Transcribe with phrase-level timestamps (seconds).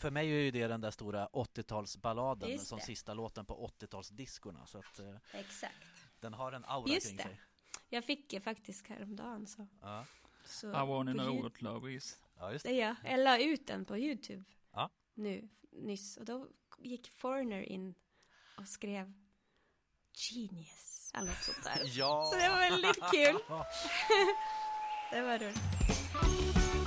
[0.00, 4.66] för mig är ju det den där stora 80-talsballaden Just som sista låten på 80-talsdiskorna.
[4.66, 5.88] Så att eh, Exakt.
[6.20, 7.22] den har en aura Just kring det.
[7.22, 7.40] sig.
[7.88, 9.66] Jag fick faktiskt häromdagen så.
[9.80, 10.06] Ja.
[10.44, 12.18] så I wanna know what love is.
[12.38, 12.72] ja, just det.
[12.72, 12.96] Jag.
[13.04, 14.44] Jag la ut den på Youtube.
[14.72, 14.90] Ja.
[15.14, 16.16] Nu, nyss.
[16.16, 16.48] Och då
[16.78, 17.94] gick Foreigner in
[18.58, 19.12] och skrev
[20.12, 21.10] Genius.
[21.14, 21.82] Eller något sånt där.
[21.98, 22.30] Ja!
[22.32, 23.42] Så det var väldigt kul.
[25.10, 26.79] Det var roligt.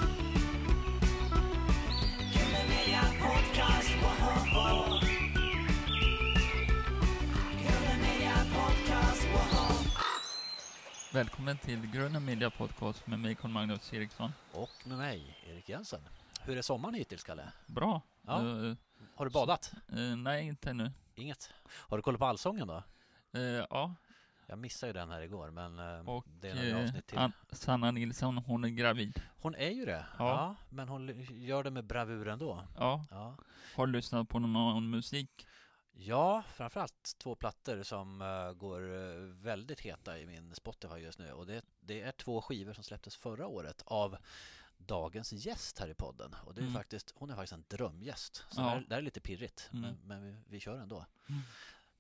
[11.14, 14.32] Välkommen till Gröna Media Podcast med mig Carl Magnus Eriksson.
[14.54, 16.00] Och med mig, Erik Jensen.
[16.42, 17.52] Hur är sommaren hittills, Kalle?
[17.66, 18.02] Bra.
[18.28, 18.40] Ja.
[18.40, 18.74] Eh,
[19.16, 19.72] Har du badat?
[19.92, 20.92] eh, nej, inte ännu.
[21.16, 21.54] Inget?
[21.66, 22.84] Har du kollat på Allsången då?
[23.34, 23.96] Eh, ja,
[24.48, 27.18] Jag missade ju den här igår, men eh, och det är några eh, avsnitt till.
[27.18, 29.22] An- Sanna Nilsson, hon är gravid.
[29.42, 30.06] Hon är ju det.
[30.18, 30.30] Ja.
[30.30, 30.56] Ja.
[30.70, 32.68] men hon gör det med bravur ändå.
[32.78, 33.38] Ja, Ja.
[33.76, 35.48] har lyssnat på någon musik.
[35.96, 38.82] Ja, framförallt två plattor som eh, går
[39.42, 41.32] väldigt heta i min Spotify just nu.
[41.32, 44.18] Och det, det är två skivor som släpptes förra året av
[44.78, 46.36] dagens gäst här i podden.
[46.46, 46.74] Och det är Mm.
[46.74, 48.36] faktiskt, hon är faktiskt en drömgäst.
[48.50, 48.82] Så Ja.
[48.88, 49.82] det här är lite pirrigt, Mm.
[49.82, 51.06] men, men vi, vi kör ändå.
[51.30, 51.42] Mm.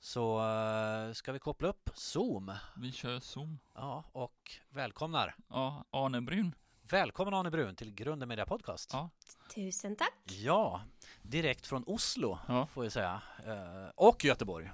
[0.03, 2.51] Så eh, ska vi koppla upp Zoom?
[2.75, 3.59] Vi kör Zoom.
[3.73, 5.35] Ja, och välkomnar.
[5.47, 6.55] Ja, Arne Brun.
[6.81, 8.89] Välkommen Arne Brun till Grunden Media Podcast.
[8.93, 9.09] Ja.
[9.55, 10.13] Tusen tack.
[10.25, 10.81] Ja,
[11.21, 12.65] direkt från Oslo Ja.
[12.67, 13.21] får jag säga.
[13.45, 14.71] Eh, och Göteborg.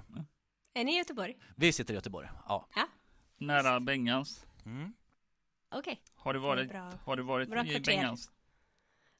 [0.74, 1.36] Är ni i Göteborg?
[1.56, 2.28] Vi sitter i Göteborg.
[2.48, 2.66] Ja.
[3.36, 4.46] Nära Bengans.
[4.64, 4.92] Mm.
[5.70, 6.00] Okej.
[6.14, 6.92] Har du varit, Bra.
[7.04, 7.80] har du varit i.
[7.80, 8.30] Bengans?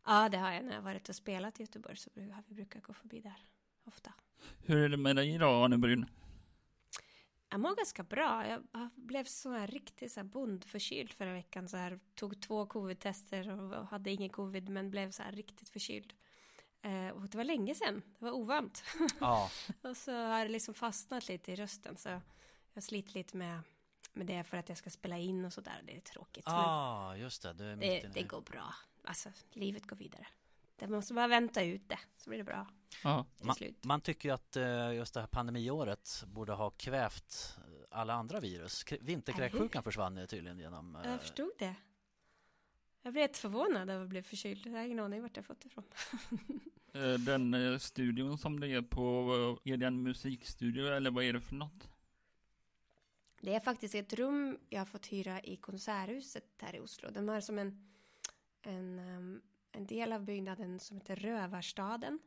[0.06, 0.64] Ja, det har jag.
[0.64, 3.44] När jag varit och spelat i Göteborg så har vi brukat gå förbi där
[3.90, 4.12] ofta.
[4.62, 6.06] Hur är det med dig idag, Arne Brun?
[7.50, 8.46] Jag mår ganska bra.
[8.46, 11.68] Jag blev så här riktigt så här bondförkyld förra veckan.
[11.68, 16.12] Så här, tog två covid-tester och hade ingen covid men blev så här riktigt förkyld.
[16.82, 18.02] Eh, och det var länge sedan.
[18.18, 18.84] Det var ovant.
[19.20, 19.50] ja.
[19.82, 21.96] och så har det liksom fastnat lite i rösten.
[21.96, 22.20] Så
[22.74, 23.60] jag sliter lite med,
[24.12, 25.82] med det för att jag ska spela in och sådär.
[25.84, 26.44] Det är tråkigt.
[26.46, 27.52] Ah, just det.
[27.52, 28.14] Du är men mitt det, inne.
[28.14, 28.74] det går bra.
[29.04, 30.26] Alltså, livet går vidare.
[30.80, 31.98] Det måste bara vänta ut det.
[32.16, 32.66] Så blir det bra
[33.04, 37.98] Ja, Man, man tycker ju att eh, just det här pandemiåret borde ha kvävt eh,
[37.98, 38.84] alla andra virus.
[39.00, 40.96] Vinterkräksjukan försvann ju tydligen genom...
[40.96, 41.74] eh, Jag förstod det.
[43.02, 44.66] Jag blev jätteförvånad över att bli förkyld.
[44.66, 45.84] Jag har ingen aning vart jag fått det ifrån.
[46.94, 51.24] eh, den eh, studion som det är på, eh, är det en musikstudio eller vad
[51.24, 51.88] är det för något?
[53.40, 57.10] Det är faktiskt ett rum jag har fått hyra i Konserthuset här i Oslo.
[57.10, 57.90] De har som en,
[58.62, 59.42] en, um,
[59.72, 62.18] en del av byggnaden som heter Rövarstaden.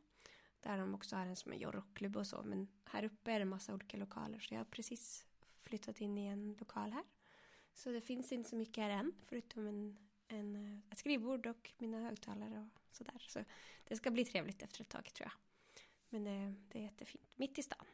[0.60, 2.42] Där de också har en som en rockklubb och så.
[2.42, 4.38] Men här uppe är det massa olika lokaler.
[4.38, 5.26] Så jag har precis
[5.62, 7.04] flyttat in i en lokal här.
[7.74, 9.12] Så det finns inte så mycket här än.
[9.26, 9.96] Förutom en,
[10.28, 13.24] en, eh, ett skrivbord och mina högtalare och sådär.
[13.28, 13.44] Så
[13.84, 15.32] det ska bli trevligt efter ett tag tror jag.
[16.08, 17.28] Men det, det är jättefint.
[17.36, 17.86] Mitt i stan.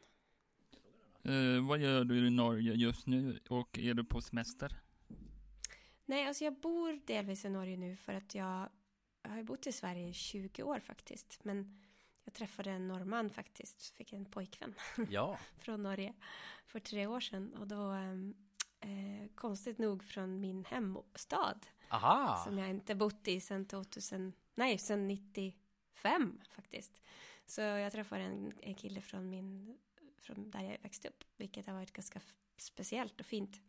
[1.23, 4.81] Eh, vad gör du i Norge just nu och är du på semester?
[6.05, 8.69] Nej, alltså jag bor delvis i Norge nu för att jag,
[9.31, 11.43] jag har ju bott i Sverige i 20 år faktiskt.
[11.43, 11.79] Men
[12.23, 14.73] jag träffade en norrman faktiskt, fick en pojkvän
[15.09, 16.13] Ja, från Norge
[16.65, 17.53] för tre år sedan.
[17.53, 18.35] Och då, ehm,
[18.79, 22.43] eh, konstigt nog från min hemstad, aha!
[22.43, 27.01] som jag inte bott i sedan 2000, nej, sedan 95 faktiskt.
[27.45, 29.77] Så jag träffade en, en kille från min,
[30.17, 32.21] från där jag växte upp, vilket har varit ganska
[32.57, 33.61] speciellt och fint.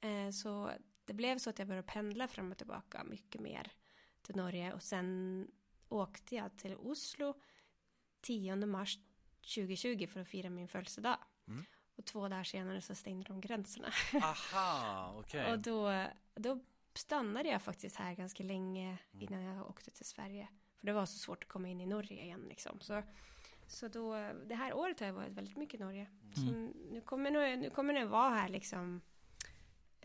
[0.00, 0.70] Eh, så
[1.04, 3.72] det blev så att jag började pendla fram och tillbaka mycket mer
[4.22, 5.48] till Norge och sen
[5.88, 7.34] åkte jag till Oslo
[8.20, 8.98] 10 mars
[9.54, 11.18] 2020 för att fira min födelsedag.
[11.48, 11.64] Mm.
[11.96, 13.88] Och två dagar senare så stängde de gränserna.
[14.22, 15.52] Aha, okej.
[15.52, 16.58] Och då, då
[16.94, 20.48] stannade jag faktiskt här ganska länge innan jag åkte till Sverige.
[20.78, 22.80] För det var så svårt att komma in i Norge igen liksom.
[22.80, 23.02] Så,
[23.66, 26.06] så då, det här året har jag varit väldigt mycket i Norge.
[26.34, 26.40] Så
[26.90, 29.00] nu kommer nu, nu kommer vara här liksom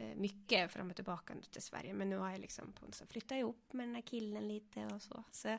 [0.03, 1.93] mycket fram och tillbaka till Sverige.
[1.93, 5.01] Men nu har jag liksom på så flyttat ihop med den här killen lite och
[5.01, 5.23] så.
[5.31, 5.57] Så,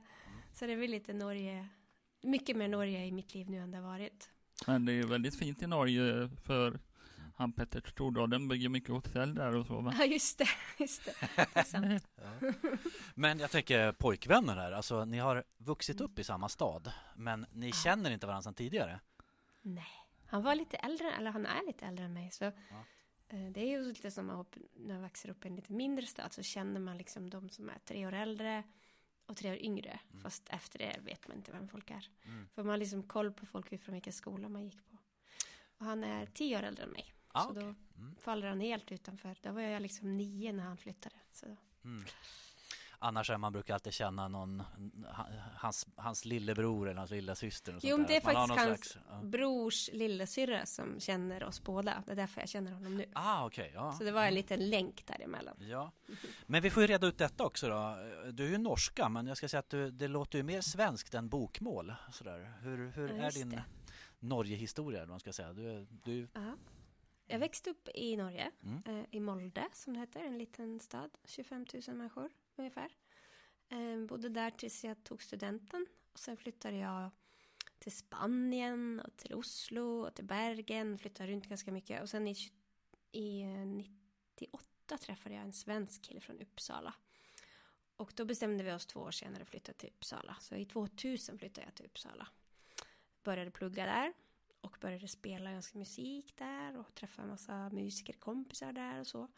[0.53, 1.69] så det blir lite Norge,
[2.23, 4.31] mycket mer Norge i mitt liv nu än det har varit.
[4.67, 6.79] Men det är väldigt fint i Norge för
[7.39, 9.95] han Petter Stordalen bygger mycket hotell där och så va?
[9.99, 10.49] Ja, just det.
[10.79, 11.15] Just det.
[11.79, 12.01] det.
[12.17, 12.53] Ja.
[13.15, 17.73] Men jag tänker pojkvänner här, alltså ni har vuxit upp i samma stad men ni
[17.73, 19.01] känner inte varandra sedan tidigare?
[19.63, 19.93] Nej,
[20.27, 22.31] han var lite äldre, eller han är lite äldre än mig.
[22.31, 22.53] Så eh,
[23.29, 26.33] det är ju lite som att när man växer upp i en lite mindre stad
[26.33, 28.63] så känner man liksom de som är tre år äldre
[29.27, 30.01] och tre år yngre.
[30.23, 32.09] Fast efter det vet man inte vem folk är.
[32.25, 32.49] Mm.
[32.55, 34.97] För man har liksom koll på folk utifrån vilken skola man gick på.
[35.79, 37.15] Och han är tio år äldre än mig.
[37.29, 37.63] Ah, så okej.
[37.63, 38.17] då Mm.
[38.21, 39.37] faller han helt utanför.
[39.43, 41.17] Då var jag liksom nio när han flyttade.
[41.33, 42.05] Så Mm.
[43.01, 44.63] Annars är man brukar alltid känna någon,
[45.57, 47.77] hans, hans lillebror eller hans lilla syster.
[47.77, 49.21] Och Jo, men det är faktiskt hans slags, ja.
[49.23, 52.03] brors lillasyrra som känner oss båda.
[52.07, 53.05] Det är därför jag känner honom nu.
[53.13, 53.71] Ah, okej.
[53.75, 53.93] ja.
[53.93, 55.57] Så det var en liten länk däremellan.
[55.61, 55.93] Ja,
[56.47, 57.97] men vi får ju reda ut detta också då.
[58.33, 61.15] Du är ju norska, men jag ska säga att du, det låter ju mer svenskt
[61.15, 61.95] än bokmål.
[62.13, 62.53] Sådär.
[62.61, 63.65] Hur, hur Ja, är din det.
[64.21, 65.53] Norgehistoria, eller vad man ska säga?
[65.53, 66.55] Du, du, Ja.
[67.31, 68.83] Jag växte upp i Norge, Mm.
[69.01, 72.91] eh, i Molde som det heter, en liten stad, 25 000 människor ungefär.
[73.69, 77.11] Eh, bodde där tills jag tog studenten och sen flyttade jag
[77.79, 82.37] till Spanien och till Oslo och till Bergen, flyttade runt ganska mycket och sen i,
[83.13, 86.95] i eh, 98 träffade jag en svensk kille från Uppsala.
[87.97, 90.37] Och då bestämde vi oss två år senare att flytta till Uppsala.
[90.41, 92.29] Så i 2000 flyttade jag till Uppsala.
[93.23, 94.13] Började plugga där
[94.61, 99.29] och började spela ganska musik där och träffa en massa musikerkompisar där och så.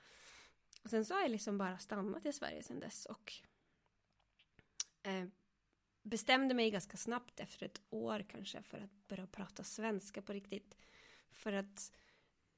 [0.83, 3.33] Och sen så har jag liksom bara stannat i Sverige sedan dess och
[5.03, 5.27] eh,
[6.03, 10.77] bestämde mig ganska snabbt efter ett år kanske för att börja prata svenska på riktigt.
[11.31, 11.93] För att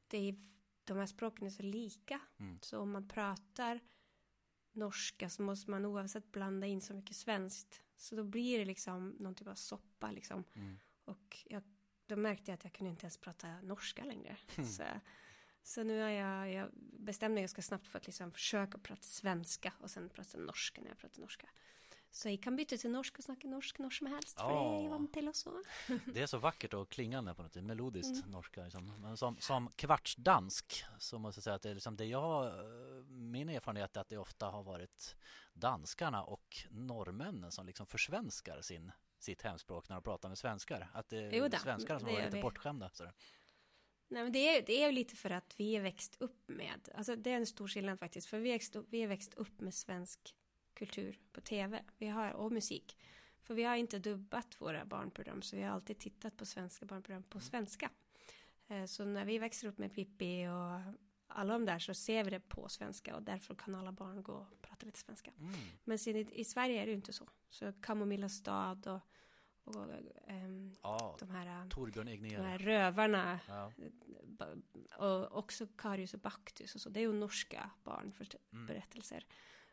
[0.06, 0.36] det är,
[0.84, 2.20] de här språken är så lika.
[2.38, 2.58] Mm.
[2.62, 3.80] Så om man pratar
[4.72, 7.82] norska så måste man oavsett blanda in så mycket svenskt.
[7.96, 10.44] Så då blir det liksom någon typ av soppa liksom.
[10.54, 10.78] mm.
[11.04, 11.62] Och jag,
[12.06, 14.36] då märkte jag att jag kunde inte ens prata norska längre.
[14.56, 14.70] Mm.
[14.70, 14.82] Så,
[15.62, 19.72] så nu har jag, jag bestämde mig ganska snabbt för att liksom försöka prata svenska
[19.80, 21.48] och sen prata norska när jag pratar norska.
[22.10, 24.40] Så jag kan byta till norska och snacka norsk när som helst.
[24.40, 24.88] För det är jag Ja.
[24.88, 25.62] van till och så.
[26.14, 28.30] Det är så vackert och klingande på något sätt, melodiskt Mm.
[28.30, 28.62] norska.
[28.62, 29.00] Liksom.
[29.02, 32.52] Men som, som kvartsdansk så måste jag säga att det är liksom det jag,
[33.08, 35.16] min erfarenhet är att det ofta har varit
[35.52, 40.88] danskarna och norrmännen som liksom försvenskar sin, sitt hemspråk när de pratar med svenskar.
[40.94, 42.42] Att det är Jo då, svenskarna som har varit lite vi.
[42.42, 42.90] bortskämda.
[42.92, 43.12] sådär.
[44.12, 46.88] Nej men det är, det är ju lite för att vi är växt upp med,
[46.94, 49.34] alltså det är en stor skillnad faktiskt, för vi är växt upp, vi är växt
[49.34, 50.34] upp med svensk
[50.74, 52.96] kultur på tv, vi har, och musik.
[53.42, 57.22] För vi har inte dubbat våra barnprogram, så vi har alltid tittat på svenska barnprogram
[57.22, 57.90] på svenska.
[58.68, 62.30] Eh, Så när vi växer upp med Pippi och alla de där så ser vi
[62.30, 65.30] det på svenska och därför kan alla barn gå och prata lite svenska.
[65.38, 65.54] Mm.
[65.84, 67.28] Men i, i Sverige är det ju inte så.
[67.48, 69.00] Så Kamomilla stad och,
[69.64, 69.86] och
[70.26, 73.72] ehm, Ja, de här, Torbjörn de här rövarna Ja.
[74.96, 76.88] och också Karius och Baktus och så.
[76.88, 77.70] Det är ju norska Mm.
[77.82, 79.26] barnberättelser.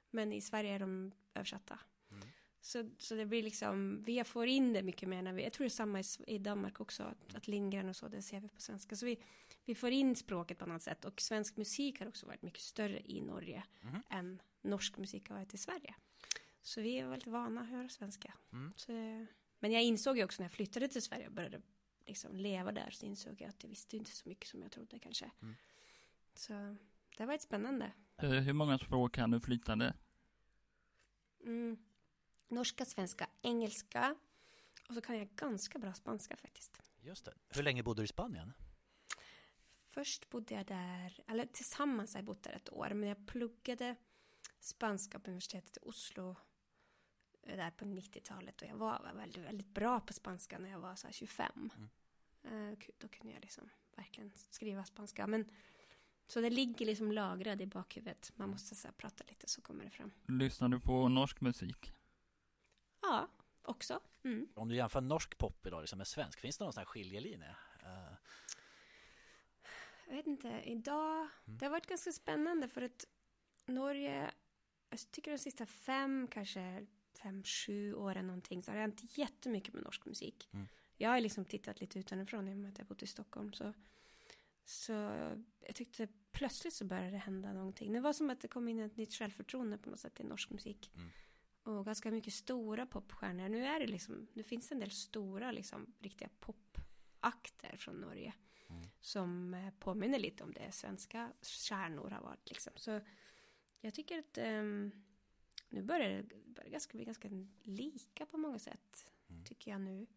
[0.09, 1.79] Men i Sverige är de översatta.
[2.11, 2.27] Mm.
[2.61, 5.63] Så, så det blir liksom, vi får in det mycket mer när vi, jag tror
[5.65, 8.47] det är samma i, i Danmark också, att, att Lindgren och så, det ser vi
[8.49, 8.95] på svenska.
[8.95, 9.19] Så vi,
[9.65, 12.99] vi får in språket på annat sätt och svensk musik har också varit mycket större
[13.11, 14.01] i Norge Mhm.
[14.09, 15.95] än norsk musik har varit i Sverige.
[16.61, 18.33] Så vi är väldigt vana att höra svenska.
[18.51, 18.73] Mm.
[18.75, 18.91] Så,
[19.59, 21.61] men jag insåg ju också när jag flyttade till Sverige och började
[22.05, 24.99] liksom leva där så insåg jag att jag visste inte så mycket som jag trodde
[24.99, 25.31] kanske.
[25.41, 25.55] Mm.
[26.33, 26.53] Så
[27.17, 27.91] det har varit spännande.
[28.17, 29.93] Hur många språk kan du flytande?
[31.43, 31.77] Mm.
[32.47, 34.15] Norska, svenska, engelska
[34.89, 36.81] och så kan jag ganska bra spanska faktiskt.
[37.01, 37.33] Just det.
[37.49, 38.53] Hur länge bodde du i Spanien?
[39.87, 43.95] Först bodde jag där, eller tillsammans har jag bott där ett år, men jag pluggade
[44.59, 46.35] spanska på universitetet i Oslo
[47.41, 51.07] där på 90-talet och jag var väldigt, väldigt bra på spanska när jag var så
[51.07, 51.69] här 25.
[52.43, 55.27] Eh, ku- Då kunde jag liksom verkligen skriva spanska.
[55.27, 55.49] Men,
[56.27, 58.31] så det ligger liksom lagrad i bakhuvudet.
[58.35, 60.11] Man måste så här prata lite så kommer det fram.
[60.27, 61.93] Lyssnar du på norsk musik?
[63.01, 63.27] Ja,
[63.61, 63.99] också.
[64.23, 64.47] Mm.
[64.55, 67.55] Om du jämför norsk pop idag liksom med svensk, finns det någon sån här skiljelinje?
[67.83, 68.13] Eh,
[70.07, 73.05] Jag vet inte, idag, det har varit ganska spännande för att
[73.65, 74.31] Norge,
[74.89, 76.85] jag tycker de sista fem, kanske
[77.23, 80.49] fem, sju åren någonting så har det hänt jättemycket med norsk musik.
[80.53, 80.67] Mm.
[80.97, 83.73] Jag har liksom tittat lite utanifrån i och med att jag bott i Stockholm så,
[84.65, 84.91] så
[85.59, 87.93] jag tyckte plötsligt så började det hända någonting.
[87.93, 90.49] Det var som att det kom in ett nytt självförtroende på något sätt i norsk
[90.49, 90.91] musik.
[90.95, 91.09] Mm.
[91.63, 93.49] Och ganska mycket stora popstjärnor.
[93.49, 98.33] Nu är det liksom, nu finns det en del stora liksom riktiga popakter från Norge
[98.69, 98.81] Mm.
[98.99, 102.73] som eh, påminner lite om det svenska stjärnor har varit liksom.
[102.75, 103.01] Så
[103.81, 104.91] jag tycker att ehm,
[105.69, 107.29] nu börjar det börjar ganska, bli ganska
[107.63, 109.43] lika på många sätt, Mm.
[109.43, 110.07] tycker jag nu.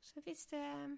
[0.00, 0.96] Så finns det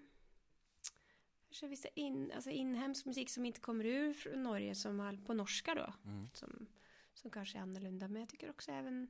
[1.49, 5.75] kanske det in, alltså inhemsk musik som inte kommer ur från Norge som på norska
[5.75, 6.27] då, Mm.
[6.33, 6.67] som,
[7.13, 8.07] som kanske är annorlunda.
[8.07, 9.07] Men jag tycker också även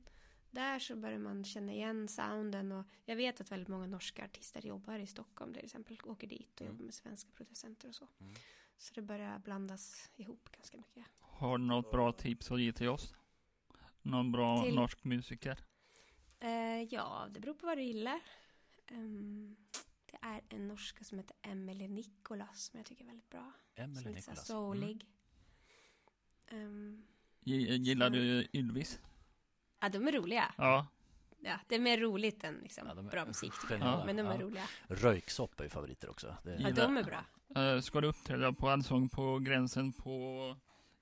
[0.50, 4.66] där så börjar man känna igen sounden och jag vet att väldigt många norska artister
[4.66, 6.72] jobbar i Stockholm till exempel, åker dit och Mm.
[6.72, 8.08] jobbar med svenska producenter och så.
[8.20, 8.34] Mm.
[8.78, 11.04] Så det börjar blandas ihop ganska mycket.
[11.20, 13.14] Har du något bra tips att ge till oss?
[14.02, 15.58] Någon bra Till- norsk musiker?
[16.40, 18.20] Eh, ja, det beror på vad du gillar.
[18.86, 19.56] Ehm,
[20.06, 23.52] det är en norska som heter Emelie Nicolas som jag tycker är väldigt bra.
[23.74, 24.50] som Emelie är lite så här Nicolas.
[24.50, 24.62] Mm.
[24.80, 25.06] soulig.
[26.48, 27.02] Ehm,
[27.40, 29.00] Gi- Gillar du Ylvis?
[29.80, 30.54] Ja, de är roliga.
[30.58, 30.86] Ja,
[31.44, 34.06] Ja, det är mer roligt än liksom, Ja, är bra musik tycker jag.
[34.06, 34.40] Men de är Ja.
[34.40, 34.68] roliga.
[34.88, 36.36] Röyksopp är ju favoriter också.
[36.44, 37.24] Det, Ja, de är bra.
[37.62, 40.56] Eh, ska du uppträda på Allsång på gränsen på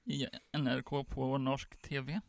[0.05, 2.21] i NRK på norsk TV?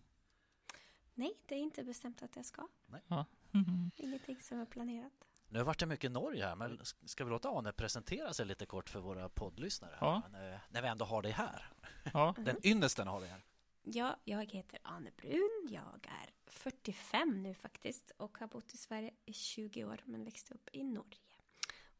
[1.22, 2.68] Nej, det är inte bestämt att jag ska.
[3.08, 3.26] Ja.
[3.52, 3.92] Mhm.
[3.98, 5.14] Ingenting som är planerat.
[5.50, 8.66] Nu har varit det mycket Norge här, men ska vi låta Ane presentera sig lite
[8.66, 9.98] kort för våra poddlyssnare?
[10.02, 10.22] Ja.
[10.32, 11.66] när, när vi ändå har dig här.
[12.14, 12.36] ja.
[12.46, 13.44] Den ynnesten har dig här.
[13.84, 15.68] Ja, jag heter Anne Brun.
[15.70, 20.54] Jag är 45 nu faktiskt och har bott i Sverige i 20 år men växte
[20.54, 21.20] upp i Norge.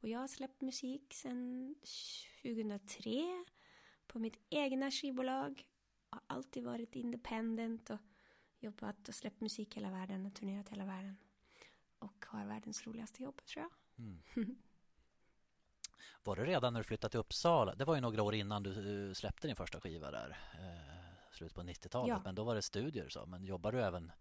[0.02, 1.76] Och jag har släppt musik sedan
[2.44, 3.46] 2003
[4.08, 5.64] på mitt egna skivbolag.
[6.10, 8.00] Har alltid varit independent och
[8.64, 11.18] jobbat och släppt musik hela världen och turnerat hela världen.
[12.00, 14.06] Och har världens roligaste jobb tror jag.
[14.06, 14.22] Mm.
[16.24, 17.76] Var det redan när du flyttade till Uppsala?
[17.76, 20.38] Det var ju några år innan du eh, släppte din första skiva där.
[20.54, 22.10] Eh, slutet på 90-talet.
[22.10, 22.22] Ja.
[22.26, 23.26] Men då var det studier så.
[23.26, 24.12] Men jobbar du även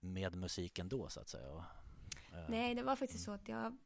[0.00, 1.50] med musiken då så att säga?
[1.50, 1.62] Och,
[2.32, 3.76] eh, Nej, det var faktiskt så att jag,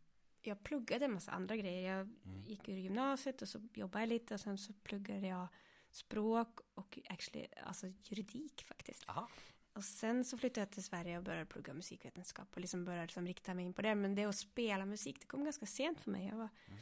[0.43, 1.97] jag pluggade en massa andra grejer.
[1.97, 2.43] Jag Mm.
[2.43, 5.49] gick ur gymnasiet och så jobbade jag lite och sen så pluggade jag
[5.93, 9.09] språk och actually, alltså juridik faktiskt.
[9.09, 9.29] Aha.
[9.73, 13.27] Och sen så flyttade jag till Sverige och började plugga musikvetenskap och liksom började liksom
[13.27, 13.95] rikta mig in på det.
[13.95, 16.27] Men det att spela musik, det kom ganska sent för mig.
[16.27, 16.79] Jag var, Mm.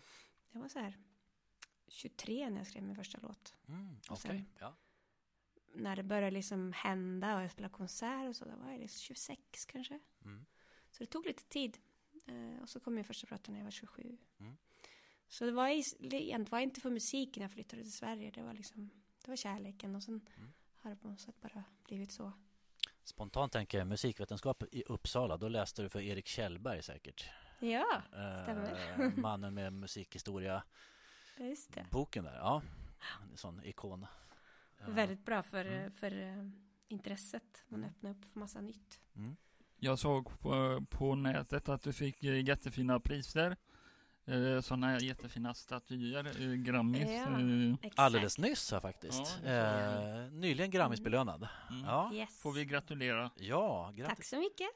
[0.50, 0.98] jag var så här
[1.88, 3.54] 23 när jag skrev min första låt.
[3.68, 4.76] Mm, Och sen- ja.
[5.74, 8.98] När det började liksom hända och jag spelade konsert och så, då var jag liksom
[9.00, 10.00] 26 kanske.
[10.24, 10.46] Mm.
[10.90, 11.78] Så det tog lite tid.
[12.26, 14.18] Eh, och så kom min första platta när jag var 27.
[14.40, 14.56] Mm.
[15.28, 18.30] Så det var, det var inte för musiken jag flyttade till Sverige.
[18.30, 18.90] Det var liksom,
[19.24, 20.52] det var kärleken och sen Mm.
[20.82, 22.32] har det på något sätt bara blivit så.
[23.04, 25.36] Spontant tänker jag musikvetenskap i Uppsala.
[25.36, 27.30] Då läste du för Erik Kjellberg säkert.
[27.60, 29.12] Ja, Eh, Stämmer.
[29.20, 30.62] mannen med musikhistoria
[31.36, 31.86] just det.
[31.90, 32.34] boken där.
[32.36, 32.62] Ja,
[33.30, 34.06] en sån ikon.
[34.80, 35.92] Eh, Väldigt bra för, Mm.
[35.92, 36.48] för eh,
[36.88, 37.64] intresset.
[37.68, 37.90] Man Mm.
[37.90, 39.00] öppnar upp för massa nytt.
[39.16, 39.36] Mm.
[39.76, 43.56] Jag såg på, på nätet att du fick eh, jättefina priser.
[44.30, 47.08] Eh, sådana jättefina statyer, eh, Grammis.
[47.10, 47.40] Ja.
[47.40, 47.92] Eh.
[47.96, 49.38] Alldeles nyss här faktiskt.
[49.44, 51.48] Ja, eh, nyligen Grammisbelönad.
[51.70, 51.84] mm.
[51.84, 52.40] Ja, Yes.
[52.40, 53.30] Får vi gratulera.
[53.36, 54.68] ja Tack så mycket.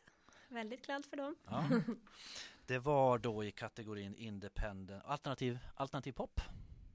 [0.48, 1.36] Väldigt glad för dem.
[1.46, 1.64] Ja.
[2.66, 6.40] Det var då i kategorin independent, alternativ, alternativ pop.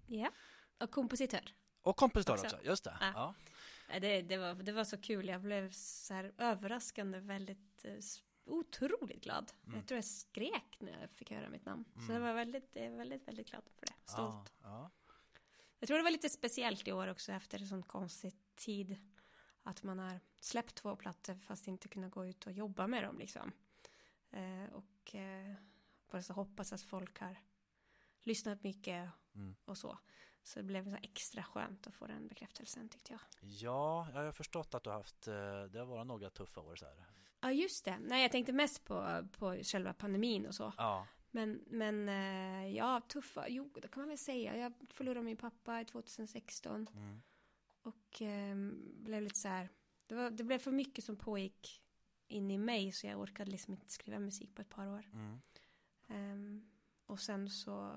[0.08, 0.32] Ja.
[0.80, 1.54] Och kompositör.
[1.82, 2.58] Och kompositör också, Också.
[2.66, 2.98] just det.
[3.02, 3.34] Ja.
[4.02, 5.28] Det, det, var, det var så kul.
[5.28, 7.86] Jag blev så här överraskande väldigt
[8.50, 9.52] otroligt glad.
[9.66, 9.76] Mm.
[9.80, 11.86] Jag tror jag skrek när jag fick höra mitt namn.
[11.94, 12.14] Så Mm.
[12.16, 13.94] jag var väldigt, är väldigt, väldigt glad för det.
[14.12, 14.54] Stolt.
[14.62, 14.92] Ja, ja.
[15.80, 18.98] Jag tror det var lite speciellt i år också efter en sån konstig tid.
[19.64, 23.20] Att man har släppt två plattor fast inte kunnat gå ut och jobba med dem
[23.20, 23.52] liksom.
[24.32, 25.54] Eh, och eh,
[26.12, 27.36] bara så hoppas att folk har
[28.22, 29.56] lyssnat mycket Mm.
[29.66, 29.98] och så.
[30.44, 33.22] Så det blev så extra skönt att få den bekräftelsen tyckte jag.
[33.42, 36.76] ja, jag har förstått att du har haft, eh, det har varit några tuffa år
[36.76, 37.06] så här.
[37.42, 37.98] Ja just det.
[38.00, 40.74] Nej jag tänkte mest på, på själva pandemin och så.
[40.78, 43.48] Ja, Men, men eh, ja, tuffa.
[43.50, 44.58] Jo, det kan man väl säga.
[44.58, 46.88] Jag förlorade min pappa i 2016.
[46.94, 47.22] mm.
[47.82, 48.56] Och eh,
[49.04, 49.70] blev lite så här.
[50.08, 51.82] Det, var, det blev för mycket som pågick
[52.28, 52.92] in i mig.
[52.92, 55.10] Så jag orkade liksom inte skriva musik på ett par år.
[55.14, 55.40] Mm.
[56.08, 56.70] Ehm,
[57.06, 57.96] och sen så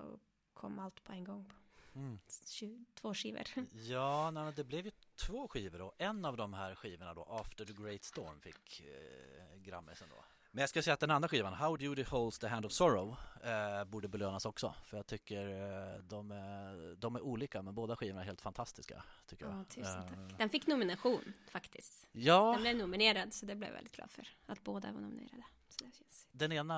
[0.54, 1.52] kom allt på en gång.
[1.94, 2.18] Mm.
[2.46, 3.42] 20, två skivor.
[3.72, 4.90] Ja, nej, det blev ju
[5.26, 9.56] två skivor och en av de här skivorna då, After the Great Storm, fick eh,
[9.58, 10.24] Grammisen då.
[10.54, 13.16] Men jag ska säga att den andra skivan, How Duty Holds the Hand of Sorrow,
[13.44, 14.74] eh, borde belönas också.
[14.84, 19.04] För jag tycker eh, de, är, de är olika, men båda skivorna är helt fantastiska.
[19.26, 19.54] Tycker jag.
[19.54, 20.18] Ja, tusen tack.
[20.18, 22.06] Eh, Den fick nomination faktiskt.
[22.12, 24.28] ja, Den blev nominerad så det blev jag väldigt glad för.
[24.46, 25.44] Att båda var nominerade.
[25.68, 26.28] Så det känns...
[26.32, 26.74] den ena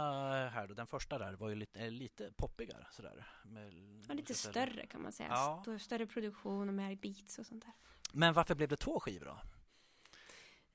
[0.49, 3.27] här då, den första där var ju lite, är lite poppigare sådär.
[3.43, 3.73] Med,
[4.09, 5.29] Ja, lite större kan man säga.
[5.29, 5.79] Ja.
[5.81, 7.73] Större produktion och mer beats och sånt där.
[8.15, 9.41] Men varför blev det två skivor då?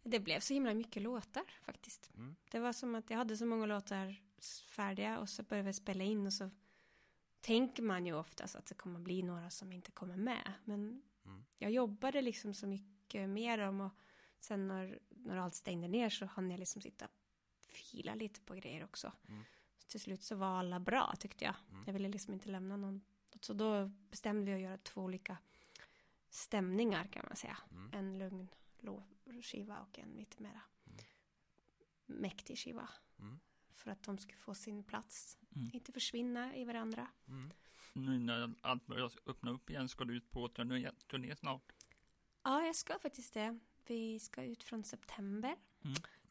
[0.04, 2.12] Det blev så himla mycket låtar faktiskt.
[2.16, 2.36] Mm.
[2.52, 4.16] Det var som att jag hade så många låtar
[4.66, 6.50] färdiga och så började vi spela in och så
[7.42, 10.54] tänker man ju oftast att det kommer bli några som inte kommer med.
[10.64, 11.46] Men Mm.
[11.58, 13.92] jag jobbade liksom så mycket med dem och
[14.40, 17.12] sen när, när allt stängde ner så hann jag liksom sitta och
[17.66, 19.12] fila lite på grejer också.
[19.28, 19.44] Mm.
[19.88, 21.56] Till slut så var alla bra tyckte jag.
[21.72, 21.84] Mm.
[21.86, 23.02] Jag ville liksom inte lämna någon.
[23.42, 25.38] Så då bestämde vi att göra två olika
[26.30, 27.58] stämningar kan man säga.
[27.72, 27.94] Mm.
[27.94, 28.50] En lugn
[29.44, 32.22] skiva och en lite mera Mm.
[32.22, 32.90] mäktig skiva.
[33.20, 33.40] Mm.
[33.74, 35.38] För att de skulle få sin plats.
[35.56, 35.70] Mm.
[35.74, 37.08] Inte försvinna i varandra.
[37.28, 37.52] Mm.
[37.94, 41.72] Nu när allt börjar öppna upp igen ska du ut på turné, turné snart.
[42.44, 43.60] Ja, jag ska faktiskt det.
[43.88, 45.56] Vi ska ut från september.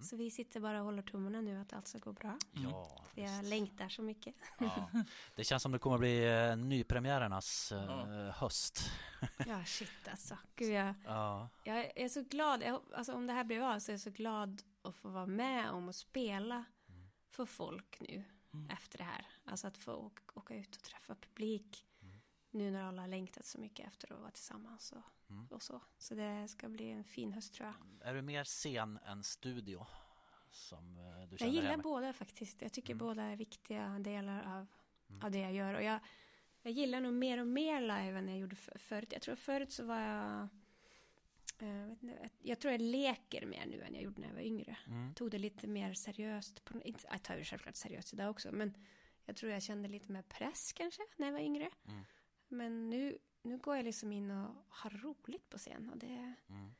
[0.00, 2.38] Så vi sitter bara och håller tummarna nu att allt ska gå bra.
[2.56, 2.70] Mm.
[2.70, 4.34] Ja, jag längtar så mycket.
[4.58, 4.90] Ja.
[5.36, 8.30] Det känns som det kommer bli eh, nypremiärernas eh, Ja.
[8.30, 8.90] höst.
[9.46, 10.38] Ja, shit alltså.
[10.56, 11.48] Gud, jag, Ja.
[11.64, 12.62] jag är så glad.
[12.62, 15.26] Jag, alltså, om det här blir av så är jag så glad att få vara
[15.26, 17.08] med om att spela Mm.
[17.30, 18.70] för folk nu Mm.
[18.70, 19.26] efter det här.
[19.44, 22.20] Alltså att få åka, åka ut och träffa publik Mm.
[22.50, 25.46] nu när alla har längtat så mycket efter att vara tillsammans och, Mm.
[25.50, 25.80] och så.
[25.98, 28.08] Så det ska bli en fin höst tror jag.
[28.08, 29.86] Är du mer scen än studio?
[30.50, 32.62] Som eh, du Jag gillar båda faktiskt.
[32.62, 32.98] Jag tycker Mm.
[33.06, 34.66] båda är viktiga delar av,
[35.10, 35.22] Mm.
[35.24, 35.74] av det jag gör.
[35.74, 36.00] Och jag,
[36.62, 39.12] jag gillar nog mer och mer live än jag gjorde för, förut.
[39.12, 40.48] Jag tror förut så var jag...
[41.58, 44.42] eh, vet inte, jag tror jag leker mer nu än jag gjorde när jag var
[44.42, 44.76] yngre.
[44.86, 45.14] Mm.
[45.14, 46.64] Tog det lite mer seriöst.
[46.64, 48.52] På, inte, jag tar det självklart seriöst idag också.
[48.52, 48.74] Men
[49.24, 51.70] jag tror jag kände lite mer press kanske när jag var yngre.
[51.88, 52.04] Mm.
[52.48, 55.90] Men nu, nu går jag liksom in och har roligt på scen.
[55.90, 56.74] Och det, Mm.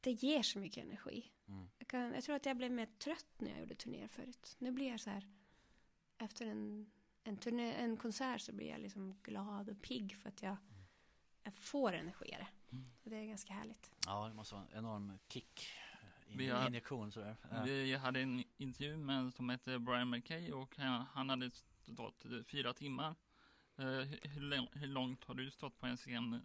[0.00, 1.32] det ger så mycket energi.
[1.48, 1.68] Mm.
[1.78, 4.56] Jag, kan, jag tror att jag blev mer trött när jag gjorde turnéer förut.
[4.58, 5.28] Nu blir jag så här,
[6.18, 6.90] efter en,
[7.24, 10.56] en, turné, en konsert så blir jag liksom glad och pigg för att jag,
[11.42, 12.48] jag får energi av det.
[12.76, 12.90] Mm.
[13.04, 13.90] Och det är ganska härligt.
[14.06, 15.68] Ja, det måste vara en enorm kick.
[16.26, 17.36] In, Vi har- Injektion sådär.
[17.50, 17.62] Ja.
[17.62, 22.24] Vi hade en intervju med en som hette Brian McKay och han, han hade stått
[22.24, 23.14] eh, fyra timmar.
[23.76, 26.40] Eh, hur, hur lång- hur långt har du stått på en scen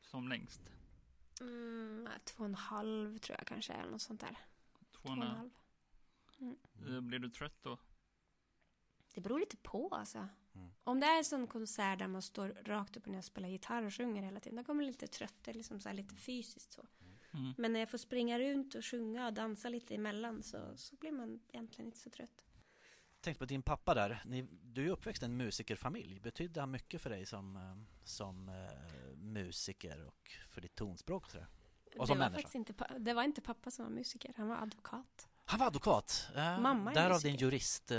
[0.00, 0.60] som längst?
[1.40, 4.36] Mm, två och en halv tror jag kanske, eller något sånt där.
[4.92, 5.50] Två och en halv.
[6.38, 6.56] halv.
[6.94, 7.78] Eh, Blir du trött då?
[9.14, 10.28] Det beror lite på alltså.
[10.54, 10.70] Mm.
[10.84, 13.48] Om det är en sån konsert där man står rakt upp och ner och spelar
[13.48, 15.96] gitarr och sjunger hela tiden, då kommer jag lite trött, det är liksom så här
[15.96, 16.86] lite fysiskt så.
[17.32, 17.54] Mm.
[17.58, 21.12] Men när jag får springa runt och sjunga och dansa lite emellan så, så blir
[21.12, 22.44] man egentligen inte så trött.
[23.20, 24.22] Tänkte på din pappa där.
[24.24, 26.20] Ni, du är uppväxt i en musikerfamilj.
[26.20, 31.30] Betydde han mycket för dig som, eh, som eh, musiker och för ditt tonspråk och
[31.30, 31.46] sådär?
[31.98, 32.58] Och som det, var människa?
[32.58, 35.28] inte, det var inte pappa som var musiker, han var advokat.
[35.44, 36.28] Han var advokat.
[36.36, 37.28] Eh, Mamma är därav musiker.
[37.30, 37.98] din jurist, eh,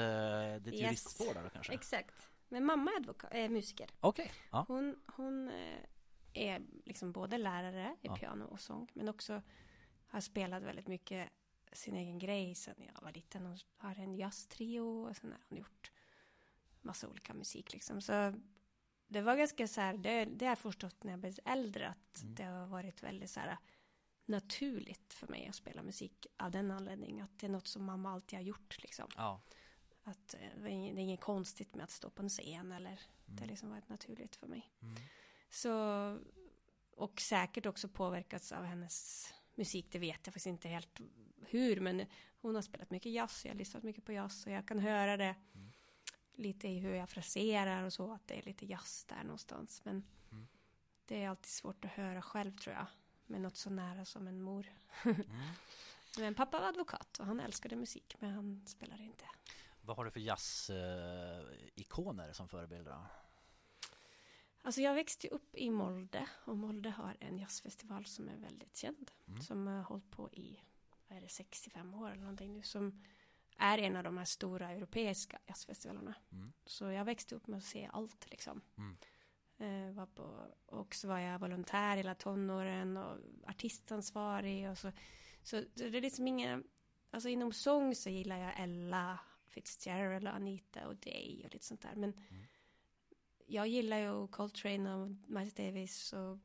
[0.61, 0.81] ditt Yes.
[0.81, 1.73] juristspår där då kanske?
[1.73, 2.29] Exakt.
[2.49, 3.89] Men mamma är advoka- äh, musiker.
[3.99, 4.65] Okej, ja.
[4.67, 5.51] Hon, hon
[6.33, 8.15] är liksom både lärare i Ja.
[8.15, 9.41] piano och sång, men också
[10.07, 11.29] har spelat väldigt mycket
[11.71, 13.45] sin egen grej sen jag var liten.
[13.45, 15.91] Hon har en jazztrio och sen har hon gjort
[16.81, 18.01] massa olika musik liksom.
[18.01, 18.33] Så
[19.07, 22.21] det var ganska så här, det, det har jag förstått när jag blev äldre, att
[22.21, 22.35] Mm.
[22.35, 23.57] det har varit väldigt så här
[24.25, 27.23] naturligt för mig att spela musik av den anledningen.
[27.25, 29.09] Att det är något som mamma alltid har gjort liksom.
[29.15, 29.41] ja.
[30.03, 33.37] Att eh, det är inget, konstigt med att stå på en scen eller det har
[33.37, 33.49] Mm.
[33.49, 34.71] liksom varit naturligt för mig.
[34.81, 34.95] Mm.
[35.49, 35.73] Så,
[36.91, 40.99] och säkert också påverkats av hennes musik, det vet jag faktiskt inte helt
[41.53, 42.05] hur, men
[42.41, 45.17] hon har spelat mycket jazz, jag har lyssnat mycket på jazz och jag kan höra
[45.17, 45.71] det Mm.
[46.33, 50.03] lite i hur jag fraserar och så, att det är lite jazz där någonstans, men
[50.31, 50.47] Mm.
[51.05, 52.85] det är alltid svårt att höra själv tror jag,
[53.25, 54.67] med något så nära som en mor.
[55.03, 55.23] Mm.
[56.17, 59.25] Men pappa var advokat och han älskade musik, men han spelade inte.
[59.81, 63.05] Vad har du för jazzikoner som förebilder?
[64.61, 69.11] Alltså jag växte upp i Molde och Molde har en jazzfestival som är väldigt känd.
[69.27, 69.41] Mm.
[69.41, 70.59] Som har hållit på i,
[71.11, 72.63] vad är det, 65 år eller någonting nu.
[72.63, 73.03] Som
[73.57, 76.15] är en av de här stora europeiska jazzfestivalerna.
[76.31, 76.53] Mm.
[76.65, 78.61] Så jag växte upp med att se allt liksom.
[78.77, 78.97] Mm.
[79.57, 84.91] Eh, var på, och så var jag volontär hela tonåren och artistansvarig och så.
[85.43, 86.63] Så det är liksom inga,
[87.09, 91.81] alltså inom sång så gillar jag Ella Fitzgerald och Anita och Day och lite sånt
[91.81, 91.95] där.
[91.95, 92.43] Men Mm.
[93.45, 96.37] jag gillar ju Coltrane och Miles Davis och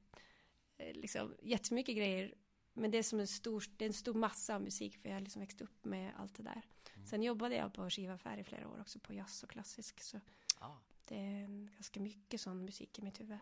[0.76, 2.34] eh, liksom jättemycket grejer.
[2.76, 5.16] Men det är som en stor, det är en stor massa av musik för jag
[5.16, 6.62] har liksom växt upp med allt det där.
[6.94, 7.06] Mm.
[7.06, 10.00] Sen jobbade jag på skivaffär i flera år också på jazz och klassisk.
[10.02, 10.20] Så
[10.60, 10.78] Ja.
[11.04, 13.38] det är ganska mycket sån musik i mitt huvud.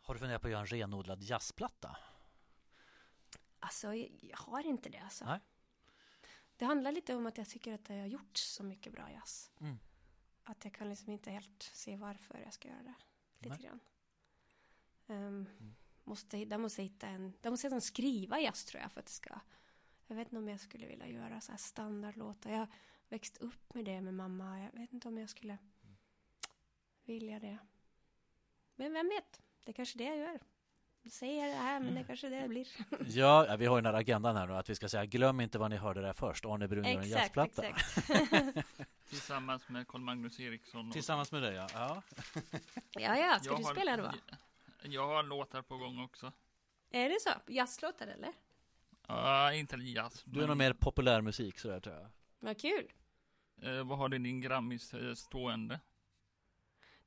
[0.00, 1.96] Har du funderat på att göra en renodlad jazzplatta?
[3.58, 5.24] Alltså, jag, jag har inte det alltså.
[5.24, 5.40] Nej.
[6.56, 9.50] Det handlar lite om att jag tycker att det har gjorts så mycket bra jazz.
[9.60, 9.78] Mm.
[10.44, 12.94] Att jag kan liksom inte helt se varför jag ska göra det.
[13.38, 13.62] Lite Nej.
[13.66, 13.80] grann.
[15.06, 15.48] Um,
[16.04, 19.06] måste, där måste jag hitta en, där måste jag skriva jazz tror jag för att
[19.06, 19.40] det ska.
[20.06, 22.50] Jag vet inte om jag skulle vilja göra så här standardlåtar.
[22.50, 22.68] Jag har
[23.08, 24.60] växt upp med det med mamma.
[24.60, 25.58] Jag vet inte om jag skulle
[27.04, 27.58] vilja det.
[28.76, 29.40] Men vem vet?
[29.64, 30.40] Det är kanske det jag gör.
[31.02, 32.68] Jag säger det här, men det är kanske det det blir.
[33.06, 35.58] Ja, vi har ju den här agendan här nu att vi ska säga glöm inte
[35.58, 36.44] vad ni hörde där först.
[36.44, 37.62] Arne Brun gör en jazzplatta.
[37.66, 38.06] exakt.
[39.08, 40.86] Tillsammans med Carl Magnus Eriksson.
[40.86, 41.68] Och, Tillsammans med dig ja.
[41.74, 42.02] ja.
[42.92, 44.12] ja, ja, ska Jag du har- spela då?
[44.86, 46.32] Jag har låtar på gång också.
[46.90, 47.52] Är det så?
[47.52, 48.32] Jazzlåtar eller?
[49.08, 50.22] Ja, inte jazz.
[50.24, 52.10] Du är nog mer populärmusik sådär tror jag.
[52.38, 52.92] Vad kul.
[53.62, 55.80] Eh, vad har du din Grammis eh, stående?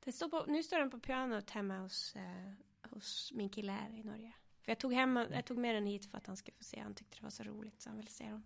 [0.04, 2.52] Det står på, nu står den på pianot hemma hos, eh,
[2.90, 4.32] hos min kille här i Norge.
[4.64, 6.80] För jag tog, hem, jag tog med den hit för att han skulle få se.
[6.80, 8.44] Han tyckte det var så roligt så han ville se den.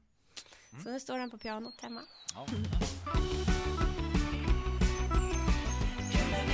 [0.72, 0.84] Mm.
[0.84, 2.02] Så nu står den på pianot hemma.
[2.34, 2.46] Ja.
[6.30, 6.48] Men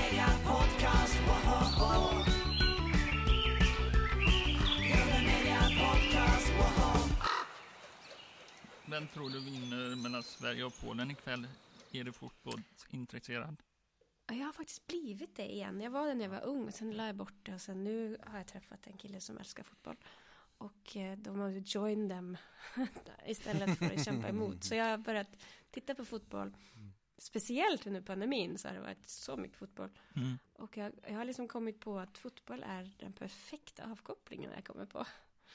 [8.91, 11.49] vem tror du vinner mellan Sverige och Polen ikväll?
[11.93, 13.57] Är du fotbollsintresserad?
[14.27, 15.81] Ja, Jag har faktiskt blivit det igen.
[15.81, 17.85] Jag var det när jag var ung och sen la jag bort det och sen
[17.85, 19.97] nu har jag träffat en kille som älskar fotboll.
[20.59, 22.37] Och eh, de har joined them
[23.27, 24.65] istället för att kämpa emot.
[24.65, 25.37] Så jag har börjat
[25.71, 26.57] titta på fotboll.
[27.19, 29.91] Speciellt under pandemin så har det varit så mycket fotboll.
[30.17, 30.39] Mm.
[30.53, 34.87] Och jag, jag har liksom kommit på att fotboll är den perfekta avkopplingen jag kommer
[34.87, 35.07] på.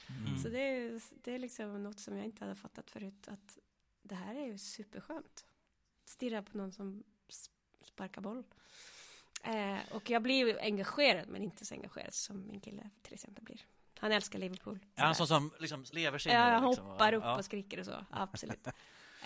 [0.08, 0.38] Mm.
[0.38, 3.28] Så det är, det är liksom något som jag inte hade fattat förut.
[3.28, 3.58] Att
[4.02, 5.46] det här är ju superskönt.
[6.04, 7.04] Stirra på någon som
[7.82, 8.44] sparkar boll.
[9.44, 13.44] Eh, och jag blir ju engagerad men inte så engagerad som min kille till exempel
[13.44, 13.60] blir.
[13.98, 14.78] Han älskar Liverpool.
[14.94, 16.86] Är han sån som liksom lever sig Ja, han liksom?
[16.86, 17.36] hoppar upp Ja.
[17.38, 18.04] och skriker och så.
[18.10, 18.66] Absolut.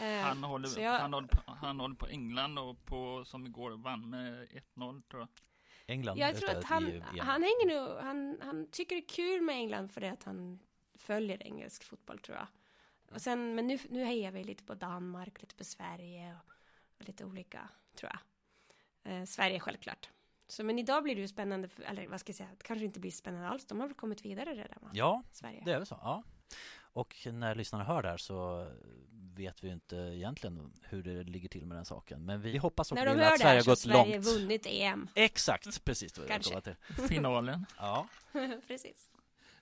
[0.01, 3.71] Eh, Han, håller, jag- han, håller på, han håller på England och på, som igår
[3.71, 5.29] vann med 1-0 tror jag.
[5.89, 9.43] England Jag tror att han, EU han hänger nog, han, han tycker det är kul
[9.43, 10.59] med England för det att han
[10.95, 12.47] följer engelsk fotboll tror jag.
[13.15, 16.53] Och sen, men nu, nu hejar vi lite på Danmark, lite på Sverige och,
[16.99, 18.21] och lite olika, tror jag.
[19.13, 20.11] Eh, Sverige självklart.
[20.49, 22.85] Så men idag blir det ju spännande, för, eller vad ska jag säga, det kanske
[22.85, 23.67] inte blir spännande alls.
[23.67, 24.91] De har väl kommit vidare redan va?
[24.93, 25.63] Ja, Sverige.
[25.65, 25.99] det är väl så.
[26.03, 26.23] Ja.
[26.99, 28.69] Och när lyssnarna hör det här så
[29.37, 32.25] vet vi ju inte egentligen hur det ligger till med den saken.
[32.25, 33.97] Men vi hoppas och När de vill hör att det Sverige här har så har
[33.99, 34.27] gått Sverige långt.
[34.27, 35.09] vunnit EM.
[35.15, 36.61] Exakt, precis jag Kanske.
[36.61, 36.75] till.
[37.09, 37.67] Finalen.
[37.79, 38.09] Ja,
[38.67, 39.11] Precis.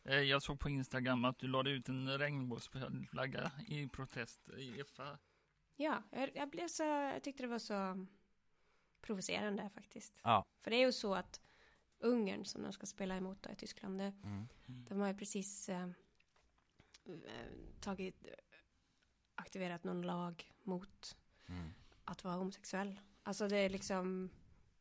[0.05, 5.19] Eh, Jag såg på Instagram att du lade ut en regnbågsflagga i protest i FA.
[5.77, 8.07] Ja, jag, jag blev så, jag tyckte det var så
[9.03, 10.13] provocerande faktiskt.
[10.23, 10.45] ja.
[10.63, 11.41] För det är ju så att
[11.99, 14.47] Ungern som de ska spela emot då i Tyskland, det, Mm.
[14.89, 15.89] de har ju precis eh,
[17.81, 18.27] tagit,
[19.35, 21.17] aktiverat någon lag mot
[21.49, 21.71] Mm.
[22.05, 23.01] att vara homosexuell.
[23.23, 24.31] Alltså det är liksom,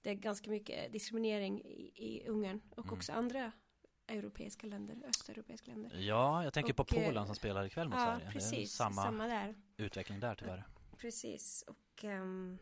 [0.02, 2.94] det är ganska mycket diskriminering i, i Ungern och Mm.
[2.98, 3.52] också andra
[4.08, 5.98] europeiska länder, östeuropeiska länder.
[6.00, 8.20] ja jag tänker på Och, eh, Polen som spelar ikväll mot Ja, Sverige.
[8.24, 8.72] Det är precis.
[8.74, 9.56] samma, Samma där.
[9.78, 10.64] utveckling där tyvärr.
[10.98, 12.58] Precis, och ehm,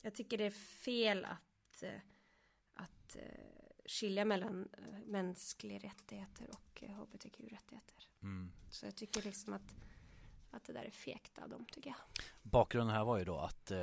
[0.00, 0.50] jag tycker det är
[0.84, 2.00] fel att, eh,
[2.74, 3.22] att eh,
[3.86, 8.08] skilja mellan uh, mänskliga rättigheter och uh, hbtq-rättigheter.
[8.22, 8.52] Mm.
[8.70, 9.74] Så jag tycker liksom att,
[10.50, 11.98] att det där är fegt av dem, tycker jag.
[12.42, 13.78] Bakgrunden här var ju då att eh,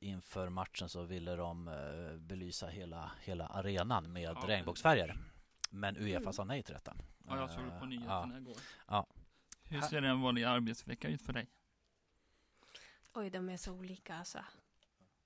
[0.00, 4.44] inför matchen så ville de eh, belysa hela, hela arenan med Ja.
[4.46, 5.18] regnbågsfärger.
[5.70, 6.32] Men Uefa Mm.
[6.32, 6.96] sa nej till detta.
[7.26, 8.38] Ja, jag såg det på Eh, nyheterna ja.
[8.40, 8.56] igår.
[8.88, 9.06] Ja.
[9.64, 11.46] Hur ser en vanlig arbetsvecka ut för dig?
[13.14, 14.44] Oj, de är så olika alltså.